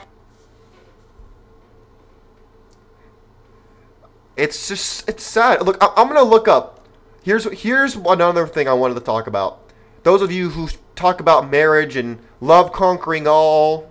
It's 4.36 4.68
just 4.68 5.08
it's 5.08 5.24
sad. 5.24 5.64
Look, 5.64 5.78
I, 5.80 5.94
I'm 5.96 6.08
gonna 6.08 6.24
look 6.24 6.48
up. 6.48 6.88
Here's 7.22 7.44
here's 7.62 7.96
another 7.96 8.48
thing 8.48 8.68
I 8.68 8.74
wanted 8.74 8.96
to 8.96 9.02
talk 9.02 9.28
about. 9.28 9.60
Those 10.02 10.24
of 10.24 10.32
you 10.32 10.50
who 10.50 10.70
talk 11.00 11.20
about 11.20 11.50
marriage 11.50 11.96
and 11.96 12.20
love 12.42 12.72
conquering 12.72 13.28
all, 13.28 13.90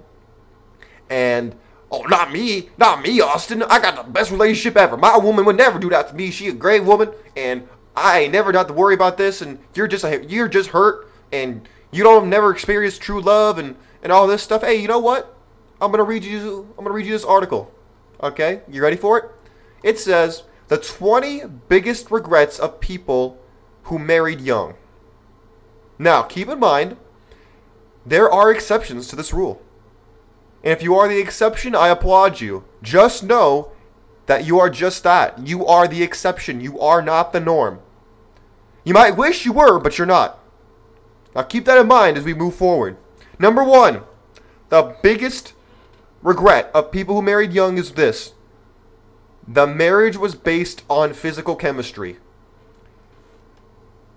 and 1.11 1.55
Oh, 1.91 2.03
not 2.03 2.31
me, 2.31 2.69
not 2.77 3.03
me, 3.03 3.21
Austin. 3.21 3.63
I 3.63 3.81
got 3.81 3.97
the 3.97 4.11
best 4.13 4.31
relationship 4.31 4.77
ever. 4.77 4.97
My 4.97 5.17
woman 5.17 5.47
would 5.47 5.57
never 5.57 5.79
do 5.79 5.89
that 5.89 6.09
to 6.09 6.15
me. 6.15 6.31
She 6.31 6.49
a 6.49 6.53
great 6.53 6.85
woman, 6.85 7.11
and 7.35 7.67
I 7.97 8.21
ain't 8.21 8.33
never 8.33 8.53
got 8.53 8.69
to 8.69 8.75
worry 8.75 8.95
about 8.95 9.17
this. 9.17 9.41
And 9.41 9.59
you're 9.75 9.89
just 9.89 10.05
a, 10.05 10.23
you're 10.27 10.49
just 10.49 10.71
hurt, 10.71 11.11
and 11.33 11.67
you 11.91 12.05
don't 12.05 12.29
never 12.29 12.51
experience 12.51 12.99
true 12.99 13.23
love 13.23 13.59
and 13.59 13.75
and 14.03 14.13
all 14.13 14.27
this 14.27 14.43
stuff. 14.43 14.63
Hey, 14.63 14.77
you 14.77 14.87
know 14.87 14.99
what? 14.99 15.35
I'm 15.81 15.91
gonna 15.91 16.05
read 16.05 16.25
you. 16.25 16.69
I'm 16.77 16.85
gonna 16.85 16.95
read 16.95 17.07
you 17.07 17.13
this 17.13 17.25
article. 17.25 17.73
Okay, 18.23 18.61
you 18.69 18.83
ready 18.83 18.97
for 18.97 19.19
it? 19.19 19.25
It 19.83 19.99
says 19.99 20.43
the 20.67 20.77
20 20.77 21.45
biggest 21.69 22.11
regrets 22.11 22.59
of 22.59 22.81
people 22.81 23.41
who 23.85 23.99
married 23.99 24.43
young. 24.43 24.75
Now, 25.99 26.23
keep 26.23 26.49
in 26.49 26.59
mind, 26.59 26.97
there 28.07 28.31
are 28.31 28.51
exceptions 28.51 29.09
to 29.09 29.17
this 29.17 29.33
rule. 29.33 29.61
And 30.63 30.73
if 30.73 30.83
you 30.83 30.95
are 30.95 31.09
the 31.09 31.21
exception, 31.21 31.75
I 31.75 31.89
applaud 31.89 32.41
you. 32.41 32.65
Just 32.83 33.23
know 33.23 33.73
that 34.27 34.45
you 34.45 34.59
are 34.59 34.71
just 34.71 35.03
that. 35.05 35.47
You 35.47 35.67
are 35.67 35.89
the 35.89 36.03
exception. 36.03 36.61
You 36.61 36.79
are 36.81 37.03
not 37.03 37.33
the 37.33 37.41
norm. 37.41 37.81
You 38.85 38.95
might 38.95 39.17
wish 39.17 39.45
you 39.45 39.53
were, 39.53 39.79
but 39.79 39.99
you're 39.99 40.07
not. 40.07 40.39
Now 41.35 41.43
keep 41.43 41.65
that 41.67 41.79
in 41.79 41.87
mind 41.87 42.17
as 42.17 42.25
we 42.25 42.35
move 42.35 42.55
forward. 42.55 42.97
Number 43.39 43.63
one, 43.63 44.03
the 44.69 44.97
biggest 45.03 45.53
regret 46.23 46.71
of 46.75 46.91
people 46.91 47.15
who 47.15 47.23
married 47.23 47.53
young 47.53 47.79
is 47.79 47.93
this 47.93 48.33
the 49.47 49.67
marriage 49.67 50.17
was 50.17 50.35
based 50.35 50.83
on 50.91 51.15
physical 51.15 51.57
chemistry. 51.57 52.19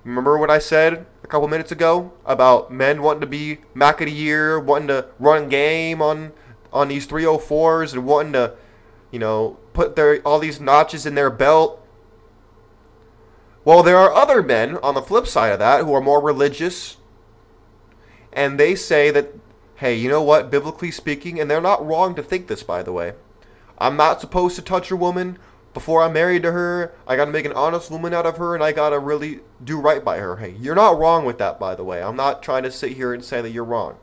Remember 0.04 0.38
what 0.38 0.50
I 0.50 0.60
said 0.60 1.06
a 1.24 1.28
couple 1.28 1.48
minutes 1.48 1.72
ago 1.72 2.12
about 2.26 2.72
men 2.72 3.02
wanting 3.02 3.22
to 3.22 3.28
be 3.28 3.60
Mac 3.74 4.02
of 4.02 4.08
the 4.08 4.12
Year, 4.12 4.60
wanting 4.60 4.88
to 4.88 5.06
run 5.20 5.50
game 5.50 6.02
on 6.02 6.34
on 6.74 6.88
these 6.88 7.06
304s, 7.06 7.94
and 7.94 8.06
wanting 8.06 8.34
to, 8.34 8.56
you 9.12 9.20
know, 9.20 9.58
put 9.74 9.96
their 9.96 10.22
all 10.22 10.40
these 10.40 10.60
notches 10.60 11.06
in 11.06 11.16
their 11.16 11.30
belt. 11.30 11.86
Well, 13.64 13.84
there 13.84 13.98
are 13.98 14.14
other 14.14 14.42
men 14.42 14.78
on 14.78 14.96
the 14.96 15.02
flip 15.04 15.28
side 15.28 15.52
of 15.52 15.60
that 15.60 15.84
who 15.84 15.94
are 15.94 16.02
more 16.02 16.22
religious, 16.22 16.98
and 18.34 18.60
they 18.60 18.74
say 18.74 19.12
that, 19.12 19.36
hey, 19.76 19.94
you 19.94 20.10
know 20.10 20.24
what, 20.24 20.50
biblically 20.50 20.90
speaking, 20.90 21.40
and 21.40 21.52
they're 21.52 21.62
not 21.62 21.86
wrong 21.86 22.16
to 22.16 22.24
think 22.24 22.48
this, 22.48 22.64
by 22.64 22.82
the 22.82 22.92
way. 22.92 23.14
I'm 23.78 23.98
not 23.98 24.20
supposed 24.20 24.56
to 24.56 24.64
touch 24.64 24.90
a 24.90 24.96
woman 24.96 25.38
before 25.74 26.04
I'm 26.04 26.14
married 26.14 26.44
to 26.44 26.52
her. 26.52 26.94
I 27.08 27.16
gotta 27.16 27.32
make 27.32 27.46
an 27.46 27.54
honest 27.54 27.90
woman 27.92 28.14
out 28.14 28.26
of 28.26 28.38
her, 28.38 28.56
and 28.56 28.64
I 28.64 28.72
gotta 28.72 29.00
really 29.00 29.40
do 29.64 29.80
right 29.80 30.04
by 30.04 30.18
her. 30.18 30.38
Hey, 30.38 30.56
you're 30.60 30.76
not 30.76 30.98
wrong 30.98 31.26
with 31.26 31.38
that, 31.38 31.60
by 31.60 31.76
the 31.76 31.84
way. 31.84 32.02
I'm 32.02 32.16
not 32.16 32.44
trying 32.44 32.64
to 32.64 32.72
sit 32.72 32.94
here 32.94 33.14
and 33.14 33.24
say 33.24 33.42
that 33.42 33.52
you're 33.52 33.64
wrong. 33.64 33.98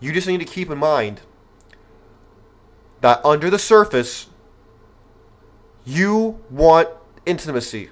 You 0.00 0.12
just 0.12 0.26
need 0.26 0.38
to 0.38 0.46
keep 0.46 0.70
in 0.70 0.78
mind 0.78 1.20
that 3.02 3.24
under 3.24 3.50
the 3.50 3.58
surface, 3.58 4.28
you 5.84 6.40
want 6.50 6.88
intimacy. 7.26 7.90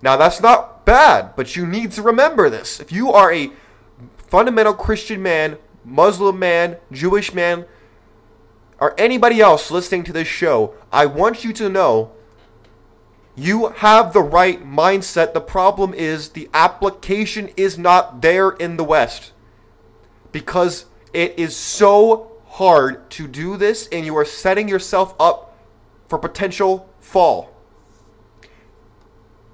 Now, 0.00 0.16
that's 0.16 0.40
not 0.40 0.84
bad, 0.84 1.34
but 1.36 1.56
you 1.56 1.66
need 1.66 1.92
to 1.92 2.02
remember 2.02 2.48
this. 2.48 2.80
If 2.80 2.92
you 2.92 3.12
are 3.12 3.32
a 3.32 3.50
fundamental 4.16 4.74
Christian 4.74 5.22
man, 5.22 5.58
Muslim 5.84 6.38
man, 6.38 6.76
Jewish 6.92 7.34
man, 7.34 7.64
or 8.80 8.94
anybody 8.98 9.40
else 9.40 9.70
listening 9.70 10.04
to 10.04 10.12
this 10.12 10.28
show, 10.28 10.74
I 10.92 11.06
want 11.06 11.44
you 11.44 11.52
to 11.54 11.68
know 11.68 12.12
you 13.34 13.68
have 13.68 14.12
the 14.12 14.22
right 14.22 14.64
mindset. 14.64 15.32
The 15.32 15.40
problem 15.40 15.94
is 15.94 16.30
the 16.30 16.48
application 16.52 17.50
is 17.56 17.78
not 17.78 18.20
there 18.20 18.50
in 18.50 18.76
the 18.76 18.84
West 18.84 19.32
because 20.32 20.86
it 21.12 21.38
is 21.38 21.56
so 21.56 22.32
hard 22.46 23.08
to 23.10 23.28
do 23.28 23.56
this 23.56 23.88
and 23.92 24.04
you 24.04 24.16
are 24.16 24.24
setting 24.24 24.68
yourself 24.68 25.14
up 25.20 25.56
for 26.08 26.18
potential 26.18 26.88
fall. 27.00 27.54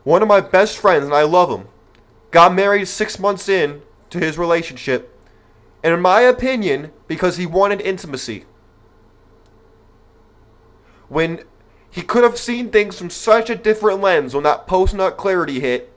One 0.04 0.22
of 0.22 0.28
my 0.28 0.40
best 0.40 0.78
friends, 0.78 1.04
and 1.04 1.14
I 1.14 1.22
love 1.22 1.50
him, 1.50 1.66
got 2.30 2.54
married 2.54 2.86
six 2.86 3.18
months 3.18 3.48
in 3.48 3.82
to 4.10 4.18
his 4.18 4.36
relationship, 4.36 5.18
and 5.82 5.94
in 5.94 6.00
my 6.00 6.20
opinion, 6.22 6.92
because 7.08 7.36
he 7.36 7.46
wanted 7.46 7.80
intimacy. 7.80 8.44
When 11.14 11.44
he 11.92 12.02
could 12.02 12.24
have 12.24 12.36
seen 12.36 12.70
things 12.70 12.98
from 12.98 13.08
such 13.08 13.48
a 13.48 13.54
different 13.54 14.00
lens 14.00 14.34
when 14.34 14.42
that 14.42 14.66
post 14.66 14.94
nut 14.94 15.16
clarity 15.16 15.60
hit, 15.60 15.92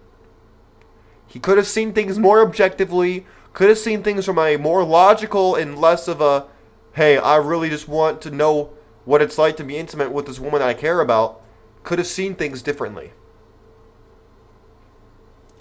he 1.25 1.39
could 1.39 1.57
have 1.57 1.65
seen 1.65 1.91
things 1.91 2.19
more 2.19 2.39
objectively, 2.43 3.25
could 3.51 3.67
have 3.67 3.79
seen 3.79 4.03
things 4.03 4.25
from 4.25 4.37
a 4.37 4.57
more 4.57 4.83
logical 4.83 5.55
and 5.55 5.79
less 5.79 6.07
of 6.07 6.21
a, 6.21 6.45
hey, 6.93 7.17
I 7.17 7.37
really 7.37 7.67
just 7.67 7.87
want 7.87 8.21
to 8.21 8.29
know 8.29 8.69
what 9.05 9.23
it's 9.23 9.39
like 9.39 9.57
to 9.57 9.63
be 9.63 9.77
intimate 9.77 10.11
with 10.11 10.27
this 10.27 10.37
woman 10.37 10.61
I 10.61 10.75
care 10.75 11.01
about, 11.01 11.41
could 11.81 11.97
have 11.97 12.05
seen 12.05 12.35
things 12.35 12.61
differently. 12.61 13.11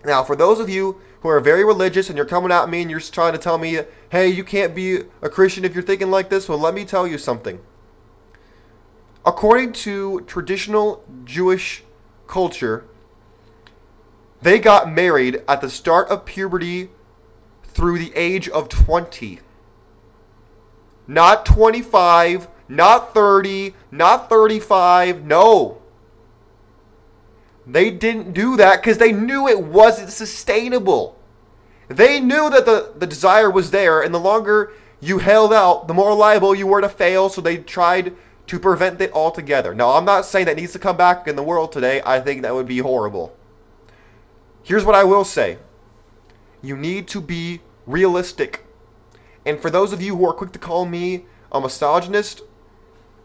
Now, 0.05 0.23
for 0.23 0.37
those 0.37 0.61
of 0.61 0.69
you 0.69 1.01
who 1.23 1.31
are 1.31 1.41
very 1.41 1.65
religious 1.65 2.11
and 2.11 2.17
you're 2.19 2.27
coming 2.27 2.53
at 2.53 2.69
me 2.69 2.83
and 2.83 2.91
you're 2.91 3.01
trying 3.01 3.33
to 3.33 3.39
tell 3.39 3.57
me, 3.57 3.81
hey, 4.11 4.29
you 4.29 4.45
can't 4.45 4.75
be 4.75 5.05
a 5.23 5.31
Christian 5.31 5.65
if 5.65 5.73
you're 5.73 5.83
thinking 5.83 6.11
like 6.11 6.29
this, 6.29 6.47
well, 6.47 6.59
let 6.59 6.75
me 6.75 6.85
tell 6.85 7.07
you 7.07 7.17
something. 7.17 7.59
According 9.27 9.73
to 9.73 10.21
traditional 10.29 11.05
Jewish 11.25 11.83
culture, 12.29 12.85
they 14.41 14.61
got 14.61 14.89
married 14.89 15.43
at 15.49 15.61
the 15.61 15.69
start 15.69 16.09
of 16.09 16.25
puberty 16.25 16.91
through 17.65 17.99
the 17.99 18.13
age 18.15 18.49
of 18.49 18.69
20. 18.69 19.41
Not 21.09 21.45
25, 21.45 22.47
not 22.69 23.13
30, 23.15 23.75
not 23.91 24.29
35. 24.29 25.25
No. 25.25 25.83
They 27.67 27.91
didn't 27.91 28.33
do 28.33 28.57
that 28.57 28.81
because 28.81 28.99
they 28.99 29.11
knew 29.11 29.49
it 29.49 29.61
wasn't 29.61 30.11
sustainable. 30.11 31.19
They 31.89 32.21
knew 32.21 32.49
that 32.51 32.65
the, 32.65 32.93
the 32.97 33.07
desire 33.09 33.51
was 33.51 33.73
there, 33.73 34.03
and 34.03 34.15
the 34.15 34.21
longer 34.21 34.73
you 35.01 35.19
held 35.19 35.53
out, 35.53 35.89
the 35.89 35.95
more 35.95 36.15
liable 36.15 36.55
you 36.55 36.69
were 36.69 36.81
to 36.81 36.89
fail, 36.89 37.29
so 37.29 37.41
they 37.41 37.59
tried 37.59 38.15
to 38.47 38.61
prevent 38.61 39.01
it 39.01 39.13
altogether. 39.13 39.75
Now, 39.75 39.93
I'm 39.93 40.05
not 40.05 40.25
saying 40.25 40.47
that 40.47 40.57
needs 40.57 40.73
to 40.73 40.79
come 40.79 40.97
back 40.97 41.27
in 41.27 41.37
the 41.37 41.43
world 41.43 41.73
today. 41.73 42.01
I 42.05 42.21
think 42.21 42.43
that 42.43 42.55
would 42.55 42.67
be 42.67 42.79
horrible. 42.79 43.37
Here's 44.63 44.85
what 44.85 44.95
I 44.95 45.05
will 45.05 45.25
say 45.25 45.59
you 46.63 46.77
need 46.77 47.09
to 47.09 47.21
be 47.21 47.61
realistic. 47.87 48.65
And 49.45 49.61
for 49.61 49.71
those 49.71 49.93
of 49.93 50.03
you 50.03 50.17
who 50.17 50.27
are 50.27 50.33
quick 50.33 50.53
to 50.53 50.59
call 50.59 50.87
me 50.87 51.27
a 51.53 51.61
misogynist, 51.61 52.43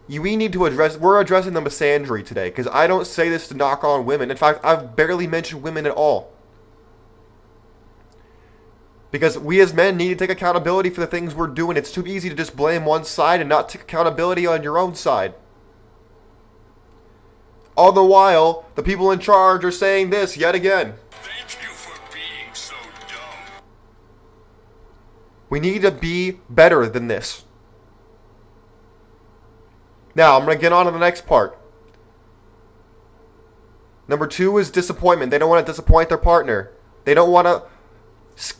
we 0.08 0.36
need 0.36 0.52
to 0.52 0.66
address 0.66 0.96
we're 0.96 1.20
addressing 1.20 1.52
the 1.52 1.60
misandry 1.60 2.24
today 2.24 2.48
because 2.48 2.68
I 2.68 2.86
don't 2.86 3.06
say 3.06 3.28
this 3.28 3.48
to 3.48 3.54
knock 3.54 3.82
on 3.84 4.04
women. 4.04 4.30
In 4.30 4.36
fact, 4.36 4.60
I've 4.64 4.94
barely 4.94 5.26
mentioned 5.26 5.62
women 5.62 5.86
at 5.86 5.92
all. 5.92 6.31
Because 9.12 9.38
we 9.38 9.60
as 9.60 9.72
men 9.72 9.96
need 9.96 10.08
to 10.08 10.16
take 10.16 10.30
accountability 10.30 10.90
for 10.90 11.00
the 11.00 11.06
things 11.06 11.34
we're 11.34 11.46
doing. 11.46 11.76
It's 11.76 11.92
too 11.92 12.04
easy 12.06 12.28
to 12.30 12.34
just 12.34 12.56
blame 12.56 12.84
one 12.84 13.04
side 13.04 13.40
and 13.40 13.48
not 13.48 13.68
take 13.68 13.82
accountability 13.82 14.46
on 14.46 14.64
your 14.64 14.78
own 14.78 14.94
side. 14.94 15.34
All 17.76 17.92
the 17.92 18.02
while, 18.02 18.66
the 18.74 18.82
people 18.82 19.10
in 19.12 19.18
charge 19.18 19.64
are 19.64 19.70
saying 19.70 20.10
this 20.10 20.36
yet 20.36 20.54
again. 20.54 20.94
Thank 21.10 21.62
you 21.62 21.68
for 21.68 21.98
being 22.12 22.54
so 22.54 22.74
dumb. 23.06 23.62
We 25.50 25.60
need 25.60 25.82
to 25.82 25.90
be 25.90 26.40
better 26.48 26.88
than 26.88 27.08
this. 27.08 27.44
Now, 30.14 30.38
I'm 30.38 30.44
going 30.44 30.56
to 30.56 30.60
get 30.60 30.72
on 30.72 30.86
to 30.86 30.92
the 30.92 30.98
next 30.98 31.26
part. 31.26 31.58
Number 34.08 34.26
two 34.26 34.56
is 34.58 34.70
disappointment. 34.70 35.30
They 35.30 35.38
don't 35.38 35.48
want 35.48 35.64
to 35.64 35.70
disappoint 35.70 36.08
their 36.08 36.18
partner. 36.18 36.72
They 37.04 37.14
don't 37.14 37.30
want 37.30 37.46
to. 37.46 37.62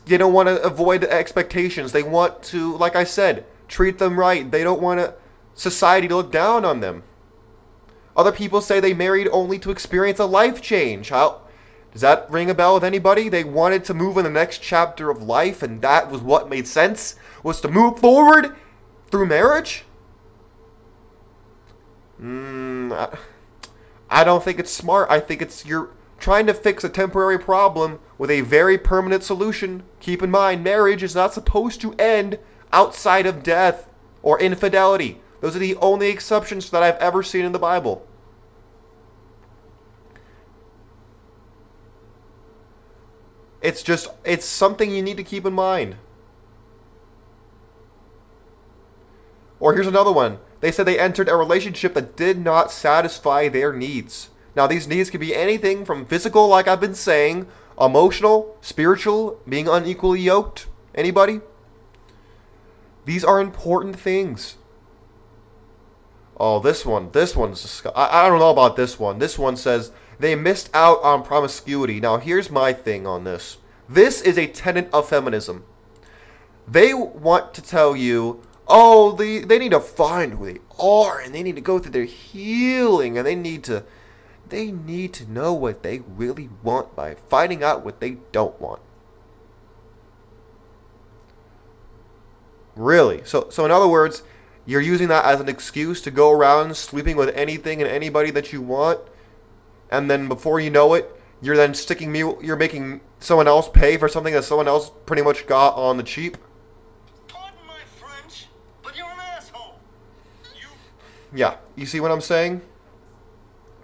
They 0.07 0.17
don't 0.17 0.33
want 0.33 0.49
to 0.49 0.63
avoid 0.63 1.05
expectations. 1.05 1.93
They 1.93 2.03
want 2.03 2.43
to, 2.45 2.77
like 2.77 2.97
I 2.97 3.05
said, 3.05 3.47
treat 3.69 3.99
them 3.99 4.19
right. 4.19 4.51
They 4.51 4.63
don't 4.63 4.83
want 4.83 5.15
society 5.55 6.09
to 6.09 6.17
look 6.17 6.33
down 6.33 6.65
on 6.65 6.81
them. 6.81 7.03
Other 8.17 8.33
people 8.33 8.61
say 8.61 8.79
they 8.81 8.95
married 8.95 9.29
only 9.33 9.59
to 9.61 9.71
experience 9.71 10.19
a 10.19 10.27
life 10.27 10.61
change. 10.61 11.09
How 11.09 11.41
does 11.93 12.03
that 12.03 12.31
ring 12.31 12.51
a 12.51 12.55
bell 12.55 12.75
with 12.75 12.85
anybody? 12.85 13.29
They 13.29 13.45
wanted 13.45 13.85
to 13.85 13.95
move 13.95 14.17
in 14.19 14.25
the 14.25 14.31
next 14.31 14.59
chapter 14.59 15.11
of 15.11 15.23
life, 15.23 15.63
and 15.63 15.81
that 15.83 16.11
was 16.11 16.21
what 16.21 16.49
made 16.49 16.67
sense 16.67 17.17
was 17.43 17.61
to 17.63 17.69
move 17.69 17.99
forward 17.99 18.55
through 19.11 19.27
marriage. 19.27 19.85
Mm, 22.21 22.93
I, 22.93 23.17
I 24.09 24.25
don't 24.25 24.45
think 24.45 24.59
it's 24.59 24.71
smart. 24.71 25.11
I 25.11 25.21
think 25.21 25.43
it's 25.43 25.67
you're 25.67 25.91
trying 26.23 26.47
to 26.47 26.55
fix 26.55 26.85
a 26.85 26.89
temporary 26.89 27.39
problem 27.39 27.99
with 28.17 28.31
a 28.31 28.43
very 28.43 28.79
permanent 28.79 29.25
solution. 29.25 29.83
Keep 29.99 30.23
in 30.23 30.31
mind, 30.31 30.63
marriage 30.63 31.03
is 31.03 31.17
not 31.17 31.35
supposed 31.35 31.81
to 31.81 31.95
end 31.95 32.39
outside 32.73 33.27
of 33.27 33.43
death 33.43 33.91
or 34.23 34.41
infidelity. 34.41 35.21
Those 35.41 35.57
are 35.57 35.59
the 35.59 35.75
only 35.77 36.09
exceptions 36.09 36.71
that 36.71 36.83
I've 36.83 36.97
ever 36.97 37.25
seen 37.25 37.45
in 37.45 37.51
the 37.51 37.59
Bible. 37.59 38.07
It's 43.61 43.83
just, 43.83 44.09
it's 44.25 44.47
something 44.47 44.93
you 44.93 45.03
need 45.03 45.17
to 45.17 45.25
keep 45.25 45.45
in 45.45 45.53
mind. 45.53 45.97
Or 49.59 49.75
here's 49.75 49.87
another 49.89 50.13
one. 50.13 50.39
They 50.61 50.71
said 50.71 50.87
they 50.87 50.99
entered 50.99 51.29
a 51.29 51.35
relationship 51.35 51.95
that 51.95 52.17
did 52.17 52.39
not 52.39 52.71
satisfy 52.71 53.49
their 53.49 53.73
needs. 53.73 54.31
Now, 54.55 54.67
these 54.67 54.87
needs 54.87 55.11
can 55.11 55.21
be 55.21 55.35
anything 55.35 55.85
from 55.85 56.05
physical, 56.05 56.47
like 56.49 56.69
I've 56.69 56.81
been 56.81 56.95
saying, 56.95 57.47
emotional, 57.81 58.57
spiritual, 58.61 59.41
being 59.49 59.69
unequally 59.69 60.21
yoked. 60.21 60.67
Anybody? 60.95 61.41
These 63.05 63.25
are 63.25 63.41
important 63.41 63.99
things. 63.99 64.57
Oh, 66.37 66.59
this 66.61 66.85
one. 66.85 67.11
This 67.13 67.35
one's. 67.35 67.65
disgu- 67.65 67.93
I, 67.95 68.27
I 68.27 68.29
don't 68.29 68.39
know 68.39 68.51
about 68.51 68.77
this 68.77 68.99
one. 68.99 69.19
This 69.19 69.39
one 69.39 69.57
says 69.57 69.93
they 70.19 70.35
missed 70.35 70.71
out 70.75 71.03
on 71.03 71.23
promiscuity. 71.23 72.01
Now, 72.01 72.19
here's 72.19 72.51
my 72.51 72.73
thing 72.73 73.07
on 73.07 73.25
this. 73.25 73.59
This 73.89 74.21
is 74.21 74.39
a 74.39 74.47
tenet 74.47 74.89
of 74.93 75.09
feminism. 75.09 75.65
They 76.67 76.95
want 76.95 77.55
to 77.55 77.63
tell 77.63 77.97
you, 77.97 78.43
oh, 78.69 79.13
they, 79.13 79.41
they 79.41 79.59
need 79.59 79.73
to 79.73 79.81
find 79.81 80.35
who 80.35 80.47
they 80.47 80.61
are 80.79 81.21
and 81.21 81.35
they 81.35 81.43
need 81.43 81.57
to 81.57 81.61
go 81.61 81.79
through 81.79 81.93
their 81.93 82.05
healing 82.05 83.19
and 83.19 83.27
they 83.27 83.35
need 83.35 83.65
to 83.65 83.85
they 84.53 84.71
need 84.71 85.15
to 85.15 85.29
know 85.29 85.55
what 85.55 85.83
they 85.83 86.01
really 86.01 86.51
want 86.63 86.95
by 86.95 87.17
finding 87.31 87.65
out 87.65 87.85
what 87.85 88.01
they 88.01 88.19
don't 88.33 88.61
want. 88.61 88.83
Really? 92.77 93.23
So 93.25 93.49
so 93.51 93.65
in 93.65 93.71
other 93.71 93.89
words, 93.89 94.23
you're 94.67 94.83
using 94.83 95.09
that 95.09 95.25
as 95.25 95.41
an 95.41 95.49
excuse 95.49 96.03
to 96.03 96.11
go 96.11 96.31
around 96.31 96.77
sleeping 96.77 97.17
with 97.17 97.31
anything 97.31 97.81
and 97.81 97.91
anybody 97.91 98.31
that 98.31 98.53
you 98.53 98.61
want 98.61 99.01
and 99.91 100.11
then 100.11 100.29
before 100.29 100.61
you 100.61 100.71
know 100.71 100.95
it, 100.95 101.11
you're 101.41 101.57
then 101.57 101.75
sticking 101.75 102.13
me 102.13 102.19
you're 102.19 102.57
making 102.57 103.01
someone 103.21 103.49
else 103.49 103.71
pay 103.71 103.97
for 103.97 104.09
something 104.09 104.35
that 104.35 104.45
someone 104.45 104.69
else 104.69 104.91
pretty 105.07 105.23
much 105.23 105.47
got 105.47 105.75
on 105.77 105.97
the 105.97 106.03
cheap. 106.03 106.37
Pardon 107.27 107.59
my 107.67 107.81
French, 107.99 108.49
but 108.83 108.97
you're 108.99 109.07
an 109.07 109.19
asshole. 109.19 109.77
You 110.55 110.69
Yeah, 111.35 111.57
you 111.75 111.87
see 111.87 112.01
what 112.01 112.11
I'm 112.11 112.21
saying? 112.21 112.61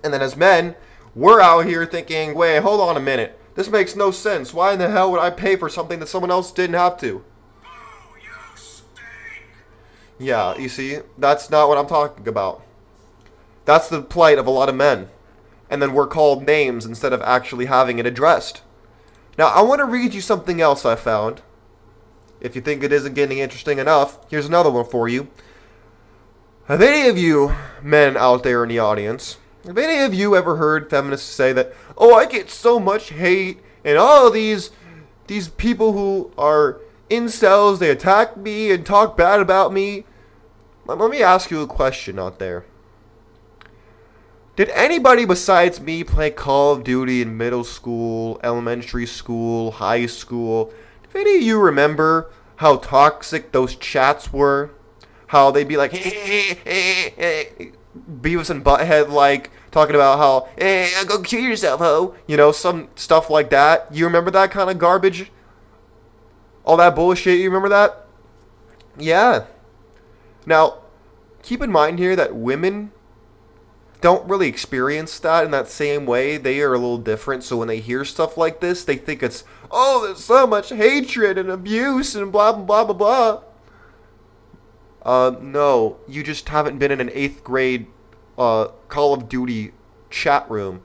And 0.02 0.12
then 0.12 0.22
as 0.22 0.36
men, 0.36 0.76
we're 1.14 1.40
out 1.40 1.66
here 1.66 1.84
thinking, 1.84 2.34
wait, 2.34 2.62
hold 2.62 2.80
on 2.80 2.96
a 2.96 3.00
minute. 3.00 3.38
This 3.54 3.68
makes 3.68 3.96
no 3.96 4.10
sense. 4.10 4.54
Why 4.54 4.72
in 4.72 4.78
the 4.78 4.88
hell 4.88 5.10
would 5.10 5.20
I 5.20 5.30
pay 5.30 5.56
for 5.56 5.68
something 5.68 5.98
that 5.98 6.08
someone 6.08 6.30
else 6.30 6.52
didn't 6.52 6.76
have 6.76 6.98
to? 7.00 7.24
Yeah, 10.18 10.56
you 10.56 10.68
see, 10.68 10.98
that's 11.16 11.50
not 11.50 11.68
what 11.68 11.78
I'm 11.78 11.86
talking 11.86 12.26
about. 12.26 12.62
That's 13.64 13.88
the 13.88 14.02
plight 14.02 14.38
of 14.38 14.46
a 14.46 14.50
lot 14.50 14.68
of 14.68 14.74
men. 14.74 15.08
And 15.70 15.82
then 15.82 15.92
we're 15.92 16.06
called 16.06 16.46
names 16.46 16.86
instead 16.86 17.12
of 17.12 17.20
actually 17.22 17.66
having 17.66 17.98
it 17.98 18.06
addressed. 18.06 18.62
Now, 19.36 19.48
I 19.48 19.62
want 19.62 19.80
to 19.80 19.84
read 19.84 20.14
you 20.14 20.20
something 20.20 20.60
else 20.60 20.84
I 20.84 20.96
found. 20.96 21.42
If 22.40 22.56
you 22.56 22.62
think 22.62 22.82
it 22.82 22.92
isn't 22.92 23.14
getting 23.14 23.38
interesting 23.38 23.78
enough, 23.78 24.18
here's 24.30 24.46
another 24.46 24.70
one 24.70 24.84
for 24.84 25.08
you. 25.08 25.28
Have 26.66 26.82
any 26.82 27.08
of 27.08 27.18
you 27.18 27.54
men 27.82 28.16
out 28.16 28.42
there 28.42 28.62
in 28.62 28.68
the 28.68 28.78
audience, 28.78 29.38
have 29.68 29.78
any 29.78 30.02
of 30.02 30.14
you 30.14 30.34
ever 30.34 30.56
heard 30.56 30.90
feminists 30.90 31.28
say 31.28 31.52
that, 31.52 31.72
oh, 31.96 32.14
I 32.14 32.26
get 32.26 32.50
so 32.50 32.80
much 32.80 33.10
hate 33.10 33.60
and 33.84 33.96
all 33.96 34.30
these 34.30 34.70
these 35.26 35.48
people 35.48 35.92
who 35.92 36.32
are 36.36 36.80
incels, 37.10 37.78
they 37.78 37.90
attack 37.90 38.36
me 38.36 38.70
and 38.70 38.84
talk 38.84 39.16
bad 39.16 39.40
about 39.40 39.72
me? 39.72 40.04
Let 40.86 41.10
me 41.10 41.22
ask 41.22 41.50
you 41.50 41.60
a 41.60 41.66
question 41.66 42.18
out 42.18 42.38
there. 42.38 42.64
Did 44.56 44.70
anybody 44.70 45.24
besides 45.24 45.80
me 45.80 46.02
play 46.02 46.30
Call 46.30 46.72
of 46.72 46.82
Duty 46.82 47.22
in 47.22 47.36
middle 47.36 47.62
school, 47.62 48.40
elementary 48.42 49.06
school, 49.06 49.70
high 49.70 50.06
school? 50.06 50.72
Do 51.12 51.20
any 51.20 51.36
of 51.36 51.42
you 51.42 51.60
remember 51.60 52.30
how 52.56 52.78
toxic 52.78 53.52
those 53.52 53.76
chats 53.76 54.32
were? 54.32 54.70
How 55.28 55.50
they'd 55.50 55.68
be 55.68 55.76
like, 55.76 55.92
Beavis 57.96 58.50
and 58.50 58.64
Butthead, 58.64 59.08
like, 59.10 59.50
talking 59.70 59.94
about 59.94 60.18
how, 60.18 60.48
hey, 60.58 60.90
go 61.06 61.22
kill 61.22 61.40
yourself, 61.40 61.80
ho. 61.80 62.14
You 62.26 62.36
know, 62.36 62.52
some 62.52 62.88
stuff 62.94 63.30
like 63.30 63.50
that. 63.50 63.88
You 63.92 64.04
remember 64.04 64.30
that 64.32 64.50
kind 64.50 64.70
of 64.70 64.78
garbage? 64.78 65.30
All 66.64 66.76
that 66.76 66.94
bullshit, 66.94 67.38
you 67.38 67.46
remember 67.46 67.70
that? 67.70 68.06
Yeah. 68.98 69.46
Now, 70.44 70.78
keep 71.42 71.62
in 71.62 71.72
mind 71.72 71.98
here 71.98 72.14
that 72.16 72.34
women 72.34 72.92
don't 74.00 74.28
really 74.28 74.48
experience 74.48 75.18
that 75.20 75.44
in 75.44 75.50
that 75.50 75.68
same 75.68 76.06
way. 76.06 76.36
They 76.36 76.60
are 76.60 76.74
a 76.74 76.78
little 76.78 76.98
different. 76.98 77.42
So 77.42 77.56
when 77.56 77.68
they 77.68 77.80
hear 77.80 78.04
stuff 78.04 78.36
like 78.36 78.60
this, 78.60 78.84
they 78.84 78.96
think 78.96 79.22
it's, 79.22 79.44
oh, 79.70 80.06
there's 80.06 80.22
so 80.22 80.46
much 80.46 80.70
hatred 80.70 81.36
and 81.36 81.50
abuse 81.50 82.14
and 82.14 82.30
blah, 82.30 82.52
blah, 82.52 82.64
blah, 82.64 82.84
blah, 82.84 82.94
blah. 82.94 83.42
Uh, 85.02 85.36
no, 85.40 85.98
you 86.08 86.22
just 86.22 86.48
haven't 86.48 86.78
been 86.78 86.90
in 86.90 87.00
an 87.00 87.10
eighth 87.12 87.44
grade 87.44 87.86
uh, 88.36 88.68
Call 88.88 89.14
of 89.14 89.28
Duty 89.28 89.72
chat 90.10 90.50
room 90.50 90.82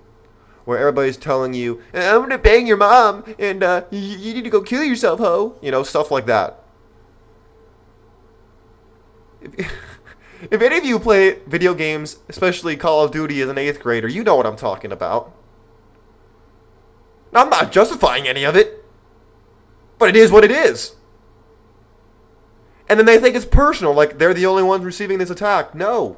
where 0.65 0.79
everybody's 0.79 1.17
telling 1.17 1.53
you, 1.53 1.81
I'm 1.93 2.21
gonna 2.21 2.37
bang 2.37 2.67
your 2.67 2.77
mom 2.77 3.23
and 3.37 3.63
uh, 3.63 3.83
you, 3.91 3.99
you 3.99 4.33
need 4.33 4.43
to 4.43 4.49
go 4.49 4.61
kill 4.61 4.83
yourself, 4.83 5.19
ho. 5.19 5.57
You 5.61 5.71
know, 5.71 5.83
stuff 5.83 6.09
like 6.09 6.25
that. 6.27 6.63
If, 9.41 9.71
if 10.51 10.61
any 10.61 10.77
of 10.77 10.85
you 10.85 10.99
play 10.99 11.39
video 11.47 11.73
games, 11.73 12.19
especially 12.29 12.77
Call 12.77 13.03
of 13.03 13.11
Duty 13.11 13.41
as 13.41 13.49
an 13.49 13.57
eighth 13.57 13.81
grader, 13.81 14.07
you 14.07 14.23
know 14.23 14.35
what 14.35 14.45
I'm 14.45 14.55
talking 14.55 14.91
about. 14.91 15.33
I'm 17.33 17.49
not 17.49 17.71
justifying 17.71 18.27
any 18.27 18.43
of 18.43 18.55
it, 18.55 18.85
but 19.97 20.09
it 20.09 20.15
is 20.15 20.31
what 20.31 20.43
it 20.43 20.51
is. 20.51 20.95
And 22.93 22.99
then 22.99 23.07
they 23.07 23.17
think 23.17 23.35
it's 23.35 23.43
personal, 23.43 23.95
like 23.95 24.19
they're 24.19 24.35
the 24.35 24.45
only 24.45 24.61
ones 24.61 24.85
receiving 24.85 25.17
this 25.17 25.31
attack. 25.31 25.73
No. 25.73 26.15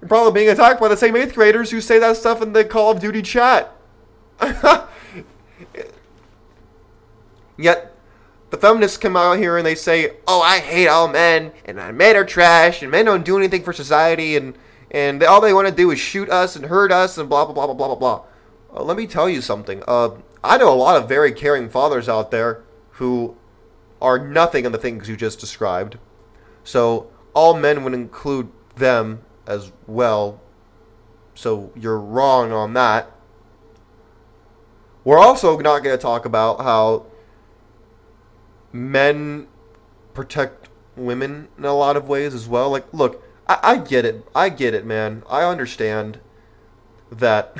You're 0.00 0.08
probably 0.08 0.32
being 0.32 0.50
attacked 0.50 0.80
by 0.80 0.88
the 0.88 0.96
same 0.96 1.14
eighth 1.14 1.32
graders 1.32 1.70
who 1.70 1.80
say 1.80 2.00
that 2.00 2.16
stuff 2.16 2.42
in 2.42 2.52
the 2.52 2.64
Call 2.64 2.90
of 2.90 2.98
Duty 2.98 3.22
chat. 3.22 3.72
Yet, 7.56 7.94
the 8.50 8.56
feminists 8.56 8.96
come 8.96 9.16
out 9.16 9.38
here 9.38 9.56
and 9.56 9.64
they 9.64 9.76
say, 9.76 10.16
"Oh, 10.26 10.42
I 10.42 10.58
hate 10.58 10.88
all 10.88 11.06
men, 11.06 11.52
and 11.64 11.76
men 11.96 12.16
are 12.16 12.24
trash, 12.24 12.82
and 12.82 12.90
men 12.90 13.04
don't 13.04 13.24
do 13.24 13.38
anything 13.38 13.62
for 13.62 13.72
society, 13.72 14.36
and 14.36 14.58
and 14.90 15.22
all 15.22 15.40
they 15.40 15.54
want 15.54 15.68
to 15.68 15.74
do 15.74 15.92
is 15.92 16.00
shoot 16.00 16.28
us 16.30 16.56
and 16.56 16.66
hurt 16.66 16.90
us, 16.90 17.16
and 17.16 17.28
blah 17.28 17.44
blah 17.44 17.54
blah 17.54 17.66
blah 17.66 17.74
blah 17.74 17.94
blah 17.94 17.94
blah." 17.94 18.24
Uh, 18.74 18.82
let 18.82 18.96
me 18.96 19.06
tell 19.06 19.28
you 19.28 19.40
something. 19.40 19.84
Uh, 19.86 20.16
I 20.42 20.58
know 20.58 20.74
a 20.74 20.74
lot 20.74 21.00
of 21.00 21.08
very 21.08 21.30
caring 21.30 21.68
fathers 21.68 22.08
out 22.08 22.32
there 22.32 22.64
who 22.94 23.36
are 24.04 24.18
nothing 24.18 24.66
of 24.66 24.72
the 24.72 24.78
things 24.78 25.08
you 25.08 25.16
just 25.16 25.40
described. 25.40 25.96
So 26.62 27.10
all 27.32 27.54
men 27.54 27.82
would 27.84 27.94
include 27.94 28.52
them 28.76 29.22
as 29.46 29.72
well. 29.86 30.42
So 31.34 31.72
you're 31.74 31.98
wrong 31.98 32.52
on 32.52 32.74
that. 32.74 33.10
We're 35.04 35.18
also 35.18 35.58
not 35.58 35.82
going 35.82 35.96
to 35.96 36.02
talk 36.02 36.26
about 36.26 36.60
how 36.60 37.06
men 38.72 39.48
protect 40.12 40.68
women 40.96 41.48
in 41.56 41.64
a 41.64 41.74
lot 41.74 41.96
of 41.96 42.06
ways 42.06 42.34
as 42.34 42.46
well. 42.46 42.70
Like, 42.70 42.92
look, 42.92 43.24
I, 43.48 43.58
I 43.62 43.76
get 43.78 44.04
it. 44.04 44.26
I 44.34 44.50
get 44.50 44.74
it, 44.74 44.84
man. 44.84 45.22
I 45.28 45.44
understand 45.44 46.20
that 47.10 47.56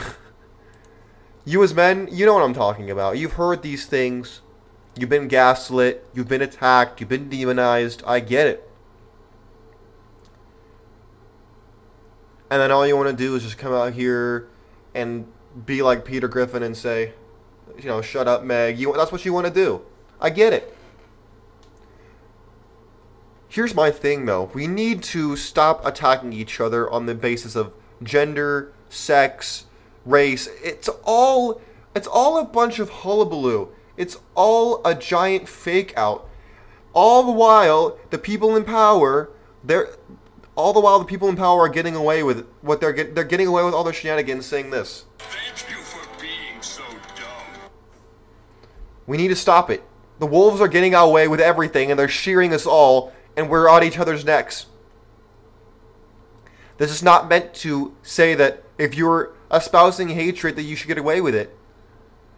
you 1.47 1.63
as 1.63 1.75
men, 1.75 2.09
you 2.13 2.27
know 2.27 2.35
what 2.35 2.43
I'm 2.43 2.55
talking 2.55 2.91
about. 2.91 3.17
You've 3.17 3.35
heard 3.35 3.63
these 3.63 3.87
things. 3.87 4.43
You've 4.97 5.11
been 5.11 5.29
gaslit. 5.29 6.07
You've 6.15 6.29
been 6.29 6.43
attacked. 6.43 7.01
You've 7.01 7.09
been 7.09 7.29
demonized. 7.29 8.03
I 8.07 8.21
get 8.21 8.47
it. 8.47 8.71
And 12.51 12.61
then 12.61 12.71
all 12.71 12.87
you 12.87 12.97
want 12.97 13.09
to 13.09 13.17
do 13.17 13.35
is 13.35 13.43
just 13.43 13.59
come 13.59 13.73
out 13.73 13.95
here 13.95 14.49
and 14.95 15.27
be 15.67 15.83
like 15.83 16.05
Peter 16.05 16.29
Griffin 16.29 16.63
and 16.63 16.77
say, 16.77 17.13
you 17.79 17.87
know, 17.87 18.01
shut 18.01 18.29
up, 18.29 18.45
Meg. 18.45 18.79
You, 18.79 18.93
that's 18.97 19.11
what 19.11 19.25
you 19.25 19.33
want 19.33 19.47
to 19.47 19.53
do. 19.53 19.83
I 20.21 20.31
get 20.31 20.53
it. 20.53 20.77
Here's 23.49 23.75
my 23.75 23.91
thing, 23.91 24.27
though. 24.27 24.51
We 24.53 24.67
need 24.67 25.03
to 25.05 25.37
stop 25.37 25.85
attacking 25.85 26.33
each 26.33 26.61
other 26.61 26.91
on 26.91 27.07
the 27.07 27.15
basis 27.15 27.57
of 27.57 27.73
gender, 28.03 28.73
sex, 28.89 29.67
race. 30.05 30.49
It's 30.63 30.89
all 31.05 31.61
it's 31.95 32.09
all 32.09 32.39
a 32.39 32.45
bunch 32.45 32.79
of 32.79 32.91
hullabaloo. 32.91 33.69
It's 33.97 34.19
all 34.35 34.81
a 34.85 34.95
giant 34.95 35.49
fake 35.49 35.93
out. 35.97 36.29
All 36.93 37.23
the 37.23 37.33
while, 37.33 37.99
the 38.11 38.19
people 38.19 38.57
in 38.57 38.65
power, 38.65 39.31
they're 39.63 39.89
all 40.57 40.73
the 40.73 40.81
while 40.81 40.99
the 40.99 41.05
people 41.05 41.29
in 41.29 41.37
power 41.37 41.61
are 41.61 41.69
getting 41.69 41.97
away 41.97 42.23
with 42.23 42.47
what 42.61 42.81
they're 42.81 42.93
get, 42.93 43.15
they're 43.15 43.25
getting 43.25 43.49
away 43.49 43.65
with 43.65 43.75
all 43.75 43.85
their 43.85 43.93
shenanigans 43.93 44.47
saying 44.47 44.71
this. 44.71 45.05
Thank 45.19 45.71
you 45.71 45.83
for 45.83 46.07
being 46.21 46.61
so 46.61 46.85
dumb. 47.17 47.71
We 49.07 49.17
need 49.17 49.29
to 49.29 49.37
stop 49.37 49.71
it. 49.71 49.83
The 50.21 50.27
wolves 50.27 50.61
are 50.61 50.69
getting 50.69 50.95
away 50.95 51.27
with 51.27 51.41
everything 51.41 51.91
and 51.91 51.99
they're 51.99 52.09
shearing 52.09 52.53
us 52.53 52.67
all 52.67 53.13
and 53.37 53.51
we're 53.51 53.69
on 53.69 53.83
each 53.83 53.99
other's 53.99 54.25
necks. 54.25 54.67
This 56.79 56.91
is 56.91 57.03
not 57.03 57.29
meant 57.29 57.55
to 57.55 57.97
say 58.03 58.35
that 58.35 58.63
if 58.79 58.95
you're 58.95 59.33
espousing 59.51 60.09
hatred 60.11 60.57
that 60.57 60.63
you 60.63 60.77
should 60.77 60.89
get 60.89 60.99
away 60.99 61.21
with 61.21 61.35
it. 61.35 61.57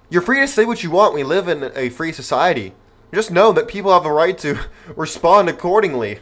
You're 0.09 0.23
free 0.23 0.41
to 0.41 0.49
say 0.49 0.65
what 0.65 0.83
you 0.83 0.91
want. 0.91 1.15
We 1.15 1.25
live 1.25 1.49
in 1.49 1.73
a 1.75 1.89
free 1.89 2.13
society. 2.13 2.73
Just 3.13 3.31
know 3.31 3.53
that 3.53 3.69
people 3.69 3.93
have 3.93 4.05
the 4.05 4.11
right 4.11 4.37
to 4.39 4.59
respond 4.97 5.49
accordingly. 5.49 6.21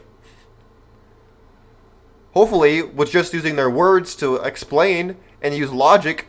hopefully, 2.32 2.82
with 2.82 3.10
just 3.10 3.32
using 3.32 3.54
their 3.56 3.70
words 3.70 4.16
to 4.16 4.36
explain 4.36 5.16
and 5.40 5.54
use 5.54 5.70
logic, 5.72 6.28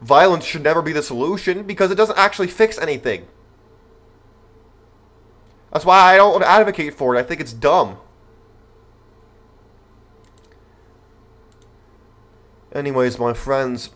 violence 0.00 0.44
should 0.44 0.62
never 0.62 0.80
be 0.80 0.92
the 0.92 1.02
solution 1.02 1.64
because 1.64 1.90
it 1.90 1.96
doesn't 1.96 2.18
actually 2.18 2.48
fix 2.48 2.78
anything. 2.78 3.26
That's 5.72 5.84
why 5.84 5.98
I 5.98 6.16
don't 6.16 6.42
advocate 6.42 6.94
for 6.94 7.14
it. 7.14 7.18
I 7.18 7.22
think 7.22 7.40
it's 7.40 7.52
dumb. 7.52 7.98
Anyways, 12.72 13.18
my 13.18 13.34
friends, 13.34 13.90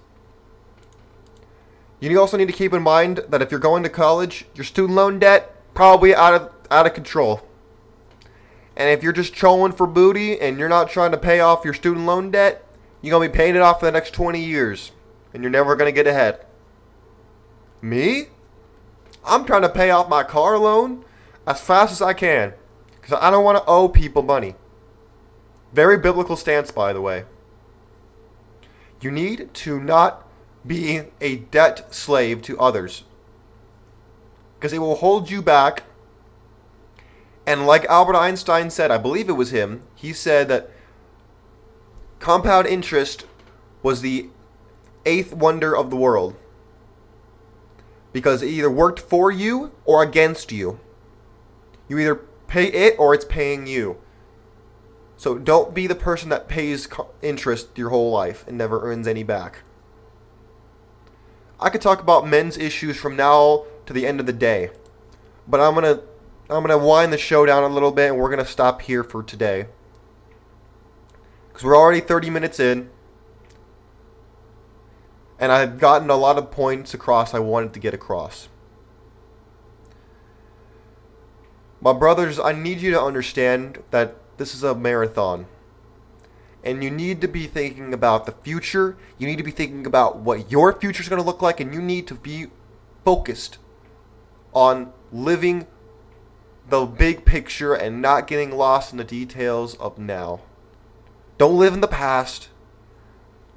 you 2.01 2.21
also 2.21 2.37
need 2.37 2.47
to 2.47 2.53
keep 2.53 2.73
in 2.73 2.83
mind 2.83 3.25
that 3.29 3.43
if 3.43 3.51
you're 3.51 3.61
going 3.61 3.83
to 3.83 3.89
college, 3.89 4.47
your 4.55 4.65
student 4.65 4.95
loan 4.95 5.19
debt 5.19 5.55
probably 5.75 6.15
out 6.15 6.35
of 6.35 6.53
out 6.71 6.87
of 6.87 6.95
control. 6.95 7.43
And 8.77 8.91
if 8.91 9.03
you're 9.03 9.13
just 9.13 9.35
trolling 9.35 9.73
for 9.73 9.87
booty 9.87 10.41
and 10.41 10.59
you're 10.59 10.69
not 10.69 10.89
trying 10.89 11.11
to 11.11 11.19
pay 11.19 11.41
off 11.41 11.65
your 11.65 11.75
student 11.75 12.07
loan 12.07 12.31
debt, 12.31 12.65
you're 13.03 13.11
going 13.11 13.29
to 13.29 13.33
be 13.33 13.37
paying 13.37 13.57
it 13.57 13.63
off 13.63 13.81
for 13.81 13.87
the 13.87 13.93
next 13.93 14.13
20 14.13 14.41
years. 14.41 14.93
And 15.35 15.43
you're 15.43 15.51
never 15.51 15.75
going 15.75 15.89
to 15.89 15.95
get 15.95 16.07
ahead. 16.07 16.47
Me? 17.83 18.27
I'm 19.25 19.45
trying 19.45 19.63
to 19.63 19.69
pay 19.69 19.91
off 19.91 20.09
my 20.09 20.23
car 20.23 20.59
loan 20.59 21.05
as 21.47 21.61
fast 21.61 21.91
as 21.91 22.01
I 22.01 22.13
can. 22.13 22.55
Because 23.01 23.19
I 23.21 23.31
don't 23.31 23.45
want 23.45 23.59
to 23.59 23.65
owe 23.67 23.89
people 23.89 24.23
money. 24.23 24.55
Very 25.73 25.99
biblical 25.99 26.37
stance, 26.37 26.71
by 26.71 26.93
the 26.93 27.01
way. 27.01 27.25
You 29.01 29.11
need 29.11 29.53
to 29.55 29.81
not 29.81 30.28
be 30.67 31.03
a 31.21 31.37
debt 31.37 31.95
slave 31.95 32.43
to 32.43 32.59
others. 32.59 33.05
Because 34.59 34.73
it 34.73 34.79
will 34.79 34.97
hold 34.97 35.31
you 35.31 35.41
back 35.43 35.85
and 37.49 37.67
like 37.67 37.87
Albert 37.87 38.15
Einstein 38.15 38.69
said, 38.69 38.91
I 38.91 38.99
believe 38.99 39.31
it 39.31 39.33
was 39.33 39.53
him, 39.53 39.81
he 39.95 40.13
said 40.13 40.49
that 40.49 40.69
compound 42.19 42.67
interest 42.67 43.25
was 43.83 44.03
the 44.03 44.29
eighth 45.07 45.33
wonder 45.33 45.75
of 45.75 45.89
the 45.89 45.97
world. 45.97 46.37
Because 48.13 48.43
it 48.43 48.49
either 48.49 48.71
worked 48.71 49.01
for 49.01 49.31
you 49.31 49.73
or 49.87 50.03
against 50.03 50.53
you. 50.53 50.79
You 51.89 51.99
either 51.99 52.17
pay 52.49 52.67
it 52.67 52.97
or 52.99 53.15
it's 53.15 53.25
paying 53.25 53.67
you. 53.67 53.97
So 55.17 55.39
don't 55.39 55.73
be 55.73 55.87
the 55.87 55.95
person 55.95 56.29
that 56.29 56.49
pays 56.49 56.87
interest 57.23 57.79
your 57.79 57.89
whole 57.89 58.11
life 58.11 58.47
and 58.47 58.59
never 58.59 58.83
earns 58.83 59.09
any 59.09 59.23
back. 59.23 59.61
I 61.61 61.71
could 61.71 61.81
talk 61.81 62.01
about 62.01 62.27
men's 62.27 62.57
issues 62.57 62.97
from 62.97 63.17
now 63.17 63.65
to 63.87 63.93
the 63.93 64.07
end 64.07 64.21
of 64.21 64.27
the 64.27 64.33
day. 64.33 64.71
But 65.47 65.61
I'm 65.61 65.75
to 65.83 66.03
I'm 66.51 66.67
to 66.67 66.79
wind 66.79 67.13
the 67.13 67.19
show 67.19 67.45
down 67.45 67.63
a 67.63 67.69
little 67.69 67.91
bit 67.91 68.11
and 68.11 68.19
we're 68.19 68.31
to 68.39 68.47
stop 68.47 68.83
here 68.83 69.05
for 69.05 69.23
today. 69.23 69.67
Because 71.49 71.65
we're 71.65 71.77
already 71.77 72.01
30 72.01 72.31
minutes 72.31 72.59
in. 72.59 72.89
And 75.39 75.53
I've 75.53 75.79
gotten 75.79 76.09
a 76.09 76.17
lot 76.17 76.39
of 76.39 76.51
points 76.51 76.95
across 76.95 77.35
I 77.35 77.39
wanted 77.39 77.75
to 77.75 77.81
get 77.81 77.93
across. 77.93 78.49
My 81.81 81.93
brothers, 81.93 82.41
I 82.41 82.53
need 82.53 82.81
you 82.81 82.91
to 82.93 83.01
understand 83.01 83.83
that 83.91 84.17
this 84.39 84.55
is 84.55 84.63
a 84.63 84.75
marathon. 84.75 85.47
And 86.65 86.83
you 86.83 86.91
need 86.91 87.21
to 87.21 87.29
be 87.29 87.47
thinking 87.47 87.95
about 87.95 88.27
the 88.27 88.33
future. 88.33 88.97
You 89.17 89.27
need 89.27 89.37
to 89.37 89.45
be 89.45 89.51
thinking 89.51 89.87
about 89.87 90.17
what 90.17 90.51
your 90.51 90.73
future 90.73 91.03
is 91.03 91.09
going 91.09 91.23
to 91.23 91.27
look 91.27 91.41
like. 91.41 91.61
And 91.61 91.73
you 91.73 91.81
need 91.81 92.07
to 92.09 92.15
be 92.15 92.47
focused 93.05 93.59
on 94.53 94.93
living 95.13 95.67
the 96.69 96.85
big 96.85 97.25
picture 97.25 97.75
and 97.75 98.03
not 98.03 98.27
getting 98.27 98.51
lost 98.51 98.93
in 98.93 98.99
the 98.99 99.05
details 99.05 99.75
of 99.77 99.99
now. 99.99 100.41
Don't 101.39 101.57
live 101.57 101.73
in 101.73 101.81
the 101.81 101.89
past. 101.89 102.49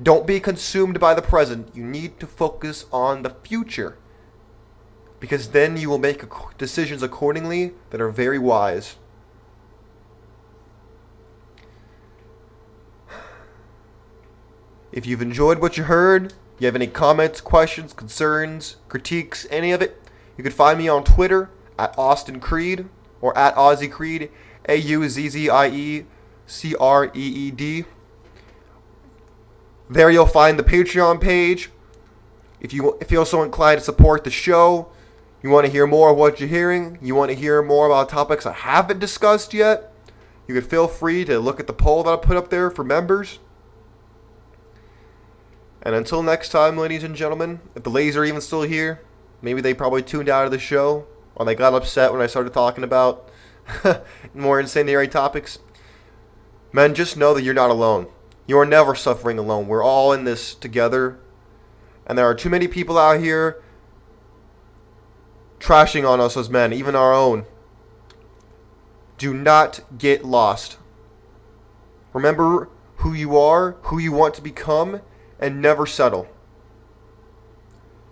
Don't 0.01 0.27
be 0.27 0.39
consumed 0.39 0.99
by 0.99 1.13
the 1.13 1.21
present. 1.21 1.75
You 1.75 1.83
need 1.83 2.19
to 2.19 2.27
focus 2.27 2.85
on 2.91 3.23
the 3.23 3.35
future. 3.43 3.97
Because 5.19 5.49
then 5.49 5.77
you 5.77 5.89
will 5.89 5.97
make 5.97 6.23
decisions 6.57 7.03
accordingly 7.03 7.73
that 7.89 8.01
are 8.01 8.09
very 8.09 8.39
wise. 8.39 8.95
If 14.91 15.05
you've 15.05 15.21
enjoyed 15.21 15.59
what 15.59 15.77
you 15.77 15.85
heard, 15.85 16.33
you 16.59 16.65
have 16.65 16.75
any 16.75 16.87
comments, 16.87 17.41
questions, 17.41 17.93
concerns, 17.93 18.75
critiques, 18.89 19.47
any 19.49 19.71
of 19.71 19.81
it, 19.81 20.01
you 20.37 20.43
can 20.43 20.51
find 20.51 20.77
me 20.77 20.87
on 20.87 21.03
Twitter 21.03 21.49
at 21.79 21.97
Austin 21.97 22.39
Creed 22.39 22.87
or 23.21 23.37
at 23.37 23.55
Auzzie 23.55 23.87
Creed, 23.87 24.29
A 24.67 24.75
U 24.75 25.07
Z 25.07 25.29
Z 25.29 25.49
I 25.49 25.67
E 25.69 26.05
C 26.45 26.75
R 26.75 27.05
E 27.05 27.09
E 27.13 27.51
D. 27.51 27.85
There 29.89 30.09
you'll 30.09 30.25
find 30.25 30.59
the 30.59 30.63
Patreon 30.63 31.21
page. 31.21 31.69
If 32.59 32.73
you 32.73 32.97
feel 33.07 33.25
so 33.25 33.43
inclined 33.43 33.79
to 33.79 33.85
support 33.85 34.23
the 34.23 34.29
show, 34.29 34.91
you 35.41 35.49
want 35.49 35.65
to 35.65 35.71
hear 35.71 35.87
more 35.87 36.11
of 36.11 36.17
what 36.17 36.39
you're 36.39 36.49
hearing, 36.49 36.99
you 37.01 37.15
want 37.15 37.31
to 37.31 37.35
hear 37.35 37.61
more 37.61 37.87
about 37.87 38.09
topics 38.09 38.45
I 38.45 38.53
haven't 38.53 38.99
discussed 38.99 39.53
yet, 39.53 39.91
you 40.47 40.53
can 40.53 40.63
feel 40.63 40.87
free 40.87 41.25
to 41.25 41.39
look 41.39 41.59
at 41.59 41.67
the 41.67 41.73
poll 41.73 42.03
that 42.03 42.11
I 42.11 42.17
put 42.17 42.37
up 42.37 42.49
there 42.49 42.69
for 42.69 42.83
members. 42.83 43.39
And 45.83 45.95
until 45.95 46.21
next 46.21 46.49
time, 46.49 46.77
ladies 46.77 47.03
and 47.03 47.15
gentlemen, 47.15 47.59
if 47.75 47.83
the 47.83 47.89
ladies 47.89 48.15
are 48.15 48.25
even 48.25 48.41
still 48.41 48.61
here, 48.61 49.01
maybe 49.41 49.61
they 49.61 49.73
probably 49.73 50.03
tuned 50.03 50.29
out 50.29 50.45
of 50.45 50.51
the 50.51 50.59
show 50.59 51.07
or 51.35 51.45
they 51.45 51.55
got 51.55 51.73
upset 51.73 52.11
when 52.11 52.21
I 52.21 52.27
started 52.27 52.53
talking 52.53 52.83
about 52.83 53.29
more 54.33 54.59
incendiary 54.59 55.07
topics. 55.07 55.59
Men, 56.71 56.93
just 56.93 57.17
know 57.17 57.33
that 57.33 57.43
you're 57.43 57.53
not 57.53 57.71
alone. 57.71 58.07
You 58.45 58.59
are 58.59 58.65
never 58.65 58.95
suffering 58.95 59.39
alone. 59.39 59.67
We're 59.67 59.83
all 59.83 60.13
in 60.13 60.23
this 60.23 60.53
together. 60.53 61.19
And 62.05 62.17
there 62.17 62.25
are 62.25 62.35
too 62.35 62.49
many 62.49 62.67
people 62.67 62.97
out 62.97 63.19
here 63.19 63.61
trashing 65.59 66.07
on 66.07 66.19
us 66.19 66.35
as 66.35 66.49
men, 66.49 66.73
even 66.73 66.95
our 66.95 67.13
own. 67.13 67.45
Do 69.17 69.33
not 69.33 69.81
get 69.97 70.25
lost. 70.25 70.77
Remember 72.13 72.69
who 72.97 73.13
you 73.13 73.37
are, 73.37 73.77
who 73.83 73.97
you 73.97 74.11
want 74.11 74.33
to 74.35 74.41
become, 74.41 75.01
and 75.41 75.61
never 75.61 75.85
settle. 75.85 76.27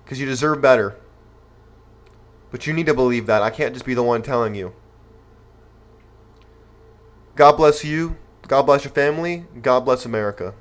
Because 0.03 0.19
you 0.19 0.25
deserve 0.25 0.61
better. 0.61 0.95
But 2.51 2.65
you 2.65 2.73
need 2.73 2.87
to 2.87 2.93
believe 2.93 3.27
that. 3.27 3.43
I 3.43 3.51
can't 3.51 3.73
just 3.73 3.85
be 3.85 3.93
the 3.93 4.03
one 4.03 4.23
telling 4.23 4.55
you. 4.55 4.73
God 7.35 7.53
bless 7.53 7.85
you. 7.85 8.17
God 8.47 8.63
bless 8.63 8.83
your 8.83 8.91
family. 8.91 9.45
God 9.61 9.81
bless 9.81 10.05
America. 10.05 10.55